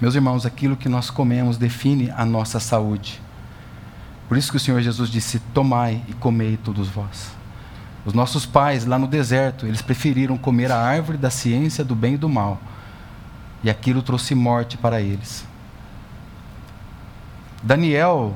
Meus 0.00 0.14
irmãos, 0.14 0.46
aquilo 0.46 0.74
que 0.74 0.88
nós 0.88 1.10
comemos 1.10 1.58
define 1.58 2.10
a 2.16 2.24
nossa 2.24 2.58
saúde. 2.58 3.20
Por 4.26 4.38
isso 4.38 4.50
que 4.50 4.56
o 4.56 4.60
Senhor 4.60 4.80
Jesus 4.80 5.10
disse: 5.10 5.38
Tomai 5.52 6.02
e 6.08 6.14
comei 6.14 6.56
todos 6.56 6.88
vós. 6.88 7.39
Os 8.04 8.14
nossos 8.14 8.46
pais 8.46 8.86
lá 8.86 8.98
no 8.98 9.06
deserto, 9.06 9.66
eles 9.66 9.82
preferiram 9.82 10.38
comer 10.38 10.72
a 10.72 10.78
árvore 10.78 11.18
da 11.18 11.28
ciência 11.28 11.84
do 11.84 11.94
bem 11.94 12.14
e 12.14 12.18
do 12.18 12.28
mal. 12.28 12.58
E 13.62 13.68
aquilo 13.68 14.02
trouxe 14.02 14.34
morte 14.34 14.78
para 14.78 15.02
eles. 15.02 15.46
Daniel, 17.62 18.34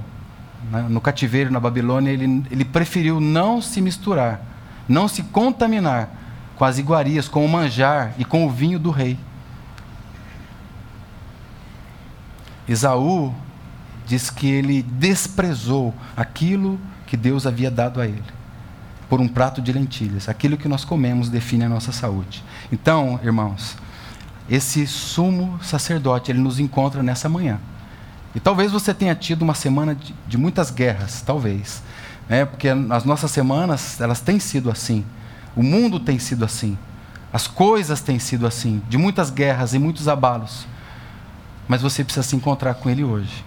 né, 0.70 0.87
no 0.88 1.00
cativeiro 1.00 1.50
na 1.50 1.59
Babilônia, 1.59 2.11
ele, 2.11 2.44
ele 2.50 2.64
preferiu 2.64 3.20
não 3.20 3.62
se 3.62 3.81
misturar, 3.81 4.42
não 4.87 5.09
se 5.09 5.22
contaminar 5.22 6.11
com 6.57 6.64
as 6.66 6.77
iguarias, 6.77 7.27
com 7.27 7.44
o 7.44 7.48
manjar 7.48 8.12
e 8.18 8.24
com 8.24 8.46
o 8.46 8.50
vinho 8.50 8.79
do 8.79 8.90
rei. 8.90 9.18
Esaú 12.68 13.35
diz 14.07 14.29
que 14.29 14.46
ele 14.46 14.83
desprezou 14.83 15.94
aquilo 16.14 16.79
que 17.07 17.16
Deus 17.16 17.46
havia 17.46 17.70
dado 17.70 17.98
a 17.98 18.07
ele 18.07 18.43
por 19.08 19.20
um 19.20 19.28
prato 19.28 19.60
de 19.60 19.72
lentilhas. 19.72 20.28
Aquilo 20.28 20.56
que 20.56 20.68
nós 20.68 20.84
comemos 20.84 21.28
define 21.28 21.64
a 21.64 21.68
nossa 21.68 21.92
saúde. 21.92 22.42
Então, 22.72 23.18
irmãos, 23.22 23.76
esse 24.48 24.86
sumo 24.86 25.58
sacerdote, 25.62 26.30
ele 26.30 26.40
nos 26.40 26.58
encontra 26.58 27.02
nessa 27.02 27.28
manhã. 27.28 27.58
E 28.34 28.40
talvez 28.40 28.72
você 28.72 28.92
tenha 28.92 29.14
tido 29.14 29.42
uma 29.42 29.54
semana 29.54 29.94
de, 29.94 30.14
de 30.26 30.36
muitas 30.36 30.70
guerras, 30.70 31.22
talvez. 31.22 31.82
Né? 32.28 32.44
Porque 32.44 32.68
as 32.68 33.04
nossas 33.04 33.30
semanas, 33.30 34.00
elas 34.00 34.20
têm 34.20 34.38
sido 34.38 34.70
assim. 34.70 35.04
O 35.54 35.62
mundo 35.62 36.00
tem 36.00 36.18
sido 36.18 36.44
assim. 36.44 36.76
As 37.32 37.46
coisas 37.46 38.00
têm 38.00 38.18
sido 38.18 38.46
assim. 38.46 38.82
De 38.88 38.98
muitas 38.98 39.30
guerras 39.30 39.72
e 39.74 39.78
muitos 39.78 40.08
abalos. 40.08 40.66
Mas 41.68 41.80
você 41.80 42.02
precisa 42.04 42.26
se 42.26 42.36
encontrar 42.36 42.74
com 42.74 42.90
Ele 42.90 43.04
hoje. 43.04 43.44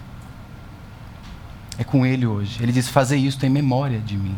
É 1.78 1.84
com 1.84 2.04
Ele 2.04 2.26
hoje. 2.26 2.62
Ele 2.62 2.72
diz: 2.72 2.88
Fazer 2.88 3.16
isso 3.16 3.44
em 3.44 3.50
memória 3.50 4.00
de 4.00 4.16
mim. 4.16 4.36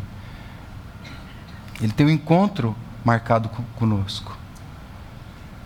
Ele 1.81 1.91
tem 1.91 2.05
um 2.05 2.09
encontro 2.09 2.75
marcado 3.03 3.49
conosco. 3.75 4.37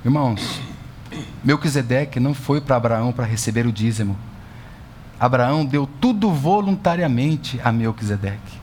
Irmãos, 0.03 0.61
Melquisedeque 1.43 2.19
não 2.19 2.33
foi 2.33 2.61
para 2.61 2.75
Abraão 2.75 3.11
para 3.11 3.25
receber 3.25 3.65
o 3.65 3.71
dízimo. 3.71 4.15
Abraão 5.19 5.65
deu 5.65 5.87
tudo 5.99 6.31
voluntariamente 6.31 7.59
a 7.63 7.71
Melquisedeque. 7.71 8.59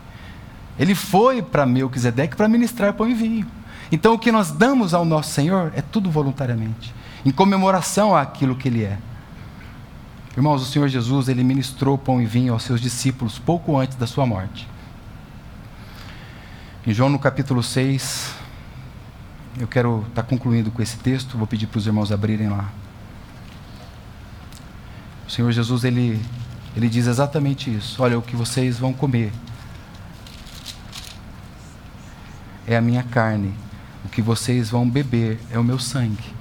Ele 0.78 0.94
foi 0.94 1.42
para 1.42 1.66
Melquisedeque 1.66 2.36
para 2.36 2.48
ministrar 2.48 2.94
pão 2.94 3.08
e 3.08 3.14
vinho. 3.14 3.46
Então 3.90 4.14
o 4.14 4.18
que 4.18 4.32
nós 4.32 4.50
damos 4.50 4.94
ao 4.94 5.04
nosso 5.04 5.30
Senhor 5.30 5.72
é 5.74 5.82
tudo 5.82 6.10
voluntariamente, 6.10 6.94
em 7.24 7.30
comemoração 7.30 8.16
àquilo 8.16 8.56
que 8.56 8.68
ele 8.68 8.84
é. 8.84 8.98
Irmãos, 10.34 10.62
o 10.62 10.64
Senhor 10.64 10.88
Jesus, 10.88 11.28
ele 11.28 11.44
ministrou 11.44 11.98
pão 11.98 12.20
e 12.22 12.24
vinho 12.24 12.54
aos 12.54 12.62
seus 12.62 12.80
discípulos 12.80 13.38
pouco 13.38 13.76
antes 13.76 13.98
da 13.98 14.06
sua 14.06 14.24
morte. 14.24 14.66
Em 16.84 16.92
João 16.92 17.08
no 17.08 17.16
capítulo 17.16 17.62
6, 17.62 18.34
eu 19.60 19.68
quero 19.68 20.04
estar 20.08 20.22
tá 20.24 20.28
concluindo 20.28 20.68
com 20.72 20.82
esse 20.82 20.96
texto, 20.96 21.38
vou 21.38 21.46
pedir 21.46 21.68
para 21.68 21.78
os 21.78 21.86
irmãos 21.86 22.10
abrirem 22.10 22.48
lá. 22.48 22.68
O 25.24 25.30
Senhor 25.30 25.52
Jesus, 25.52 25.84
ele, 25.84 26.20
ele 26.74 26.88
diz 26.88 27.06
exatamente 27.06 27.72
isso: 27.72 28.02
Olha, 28.02 28.18
o 28.18 28.22
que 28.22 28.34
vocês 28.34 28.80
vão 28.80 28.92
comer 28.92 29.32
é 32.66 32.76
a 32.76 32.80
minha 32.80 33.04
carne, 33.04 33.54
o 34.04 34.08
que 34.08 34.20
vocês 34.20 34.68
vão 34.68 34.90
beber 34.90 35.38
é 35.52 35.60
o 35.60 35.64
meu 35.64 35.78
sangue. 35.78 36.34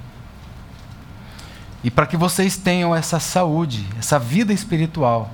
E 1.83 1.91
para 1.91 2.07
que 2.07 2.17
vocês 2.17 2.57
tenham 2.57 2.95
essa 2.95 3.19
saúde, 3.19 3.87
essa 3.95 4.17
vida 4.17 4.51
espiritual, 4.51 5.31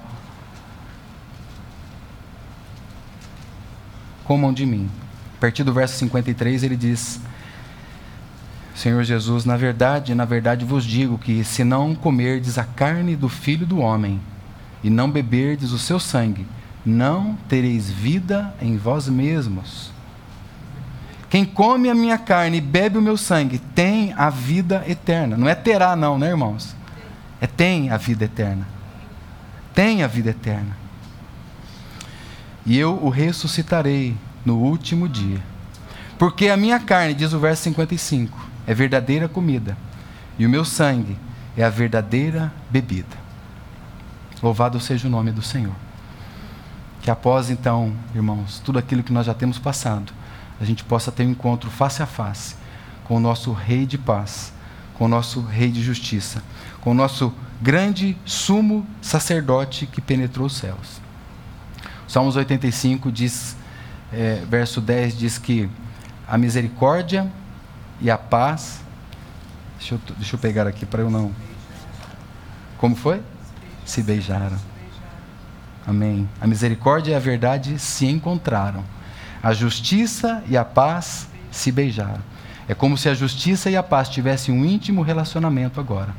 comam 4.28 4.54
de 4.54 4.66
mim. 4.66 4.90
A 5.38 5.40
partir 5.40 5.64
do 5.64 5.74
verso 5.74 5.98
53 5.98 6.64
ele 6.64 6.76
diz: 6.76 7.20
Senhor 8.76 9.02
Jesus, 9.04 9.46
na 9.46 9.56
verdade, 9.56 10.14
na 10.14 10.26
verdade 10.26 10.66
vos 10.66 10.84
digo 10.84 11.18
que 11.18 11.44
se 11.44 11.64
não 11.64 11.96
comerdes 11.96 12.58
a 12.58 12.64
carne 12.64 13.16
do 13.16 13.30
filho 13.30 13.66
do 13.66 13.80
homem 13.80 14.20
e 14.84 14.90
não 14.90 15.10
beberdes 15.10 15.72
o 15.72 15.80
seu 15.80 16.00
sangue, 16.00 16.46
não 16.86 17.36
tereis 17.48 17.90
vida 17.90 18.54
em 18.62 18.78
vós 18.78 19.08
mesmos. 19.08 19.92
Quem 21.30 21.44
come 21.44 21.90
a 21.90 21.96
minha 21.96 22.18
carne 22.18 22.58
e 22.58 22.62
bebe 22.62 22.98
o 22.98 23.02
meu 23.02 23.18
sangue 23.18 23.60
tem 23.60 24.14
a 24.14 24.30
vida 24.30 24.84
eterna. 24.88 25.36
Não 25.36 25.48
é 25.48 25.56
terá, 25.56 25.96
não, 25.96 26.18
né, 26.18 26.30
irmãos? 26.30 26.76
É 27.42 27.48
tem 27.48 27.90
a 27.90 27.98
vida 27.98 28.26
eterna. 28.26 28.66
Tem 29.74 30.04
a 30.04 30.08
vida 30.08 30.30
eterna 30.30 30.87
e 32.68 32.78
eu 32.78 33.00
o 33.02 33.08
ressuscitarei 33.08 34.16
no 34.46 34.58
último 34.58 35.08
dia. 35.08 35.42
Porque 36.20 36.50
a 36.50 36.58
minha 36.58 36.80
carne, 36.80 37.14
diz 37.14 37.32
o 37.32 37.40
verso 37.40 37.64
55, 37.64 38.38
é 38.68 38.74
verdadeira 38.74 39.30
comida, 39.30 39.78
e 40.38 40.46
o 40.46 40.50
meu 40.50 40.66
sangue 40.66 41.18
é 41.56 41.64
a 41.64 41.70
verdadeira 41.70 42.52
bebida. 42.70 43.16
Louvado 44.44 44.80
seja 44.82 45.08
o 45.08 45.12
nome 45.12 45.32
do 45.32 45.42
Senhor. 45.42 45.74
Que 47.02 47.10
após 47.10 47.50
então, 47.50 47.94
irmãos, 48.14 48.62
tudo 48.64 48.78
aquilo 48.78 49.02
que 49.02 49.14
nós 49.14 49.26
já 49.26 49.34
temos 49.34 49.58
passado, 49.58 50.12
a 50.60 50.66
gente 50.66 50.84
possa 50.84 51.10
ter 51.10 51.26
um 51.26 51.32
encontro 51.32 51.72
face 51.72 52.04
a 52.04 52.06
face 52.06 52.56
com 53.06 53.16
o 53.16 53.20
nosso 53.20 53.54
Rei 53.54 53.86
de 53.86 53.98
paz, 53.98 54.52
com 54.96 55.06
o 55.06 55.08
nosso 55.08 55.40
Rei 55.40 55.72
de 55.72 55.82
justiça, 55.82 56.44
com 56.82 56.92
o 56.92 56.94
nosso 56.94 57.34
grande 57.62 58.18
sumo 58.26 58.86
sacerdote 59.02 59.88
que 59.88 60.02
penetrou 60.02 60.48
os 60.48 60.58
céus. 60.58 61.07
Salmos 62.08 62.36
85 62.36 63.12
diz, 63.12 63.58
é, 64.14 64.44
verso 64.50 64.80
10 64.80 65.18
diz 65.18 65.38
que 65.38 65.70
a 66.28 66.38
misericórdia 66.38 67.30
e 68.00 68.10
a 68.10 68.18
paz. 68.18 68.82
Deixa 69.78 69.96
eu, 69.96 70.02
deixa 70.18 70.36
eu 70.36 70.40
pegar 70.40 70.68
aqui 70.68 70.86
para 70.86 71.02
eu 71.02 71.10
não. 71.10 71.32
Como 72.78 72.96
foi? 72.96 73.22
Se 73.86 74.02
beijaram. 74.02 74.58
Amém. 75.86 76.28
A 76.40 76.48
misericórdia 76.48 77.12
e 77.12 77.16
a 77.16 77.20
verdade 77.20 77.78
se 77.80 78.06
encontraram. 78.06 78.84
A 79.42 79.54
justiça 79.54 80.44
e 80.48 80.58
a 80.58 80.66
paz 80.66 81.28
se 81.52 81.72
beijaram. 81.72 82.22
É 82.68 82.74
como 82.74 82.98
se 82.98 83.08
a 83.08 83.14
justiça 83.14 83.70
e 83.70 83.78
a 83.78 83.84
paz 83.84 84.10
tivessem 84.10 84.54
um 84.54 84.66
íntimo 84.66 85.02
relacionamento 85.02 85.80
agora. 85.80 86.14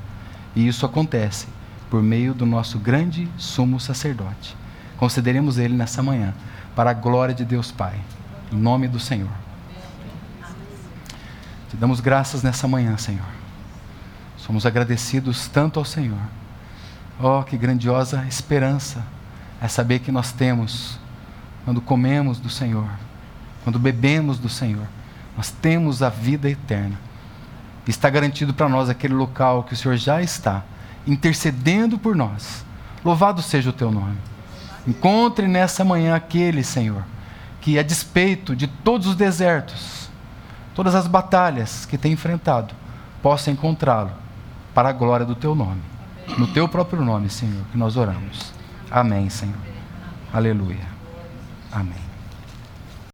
E 0.56 0.66
isso 0.66 0.86
acontece 0.86 1.46
por 1.90 2.02
meio 2.02 2.32
do 2.32 2.46
nosso 2.46 2.78
grande 2.78 3.28
sumo 3.36 3.78
sacerdote. 3.78 4.56
Consideremos 4.98 5.58
ele 5.58 5.74
nessa 5.74 6.02
manhã, 6.02 6.34
para 6.74 6.90
a 6.90 6.94
glória 6.94 7.34
de 7.34 7.44
Deus 7.44 7.70
Pai. 7.70 7.94
Em 8.52 8.56
nome 8.56 8.88
do 8.88 8.98
Senhor. 8.98 9.30
Te 11.70 11.76
damos 11.76 12.00
graças 12.00 12.42
nessa 12.42 12.66
manhã, 12.66 12.96
Senhor. 12.96 13.26
Somos 14.36 14.66
agradecidos 14.66 15.46
tanto 15.48 15.78
ao 15.78 15.84
Senhor. 15.84 16.18
Oh, 17.20 17.42
que 17.42 17.56
grandiosa 17.56 18.24
esperança 18.28 19.04
é 19.60 19.68
saber 19.68 20.00
que 20.00 20.10
nós 20.10 20.32
temos 20.32 20.98
quando 21.64 21.80
comemos 21.80 22.40
do 22.40 22.48
Senhor, 22.48 22.88
quando 23.62 23.78
bebemos 23.78 24.38
do 24.38 24.48
Senhor. 24.48 24.86
Nós 25.36 25.50
temos 25.50 26.02
a 26.02 26.08
vida 26.08 26.48
eterna. 26.48 26.98
Está 27.86 28.10
garantido 28.10 28.52
para 28.52 28.68
nós 28.68 28.88
aquele 28.88 29.14
local 29.14 29.62
que 29.62 29.74
o 29.74 29.76
Senhor 29.76 29.96
já 29.96 30.20
está, 30.22 30.64
intercedendo 31.06 31.98
por 31.98 32.16
nós. 32.16 32.64
Louvado 33.04 33.42
seja 33.42 33.70
o 33.70 33.72
teu 33.72 33.90
nome. 33.90 34.16
Encontre 34.88 35.46
nessa 35.46 35.84
manhã 35.84 36.16
aquele, 36.16 36.64
Senhor, 36.64 37.04
que 37.60 37.78
a 37.78 37.82
despeito 37.82 38.56
de 38.56 38.66
todos 38.66 39.06
os 39.06 39.16
desertos, 39.16 40.08
todas 40.74 40.94
as 40.94 41.06
batalhas 41.06 41.84
que 41.84 41.98
tem 41.98 42.12
enfrentado, 42.12 42.74
possa 43.22 43.50
encontrá-lo 43.50 44.12
para 44.72 44.88
a 44.88 44.92
glória 44.92 45.26
do 45.26 45.34
teu 45.34 45.54
nome. 45.54 45.82
No 46.38 46.46
teu 46.46 46.66
próprio 46.66 47.04
nome, 47.04 47.28
Senhor, 47.28 47.66
que 47.70 47.76
nós 47.76 47.98
oramos. 47.98 48.50
Amém, 48.90 49.28
Senhor. 49.28 49.58
Aleluia. 50.32 50.86
Amém. 51.70 52.07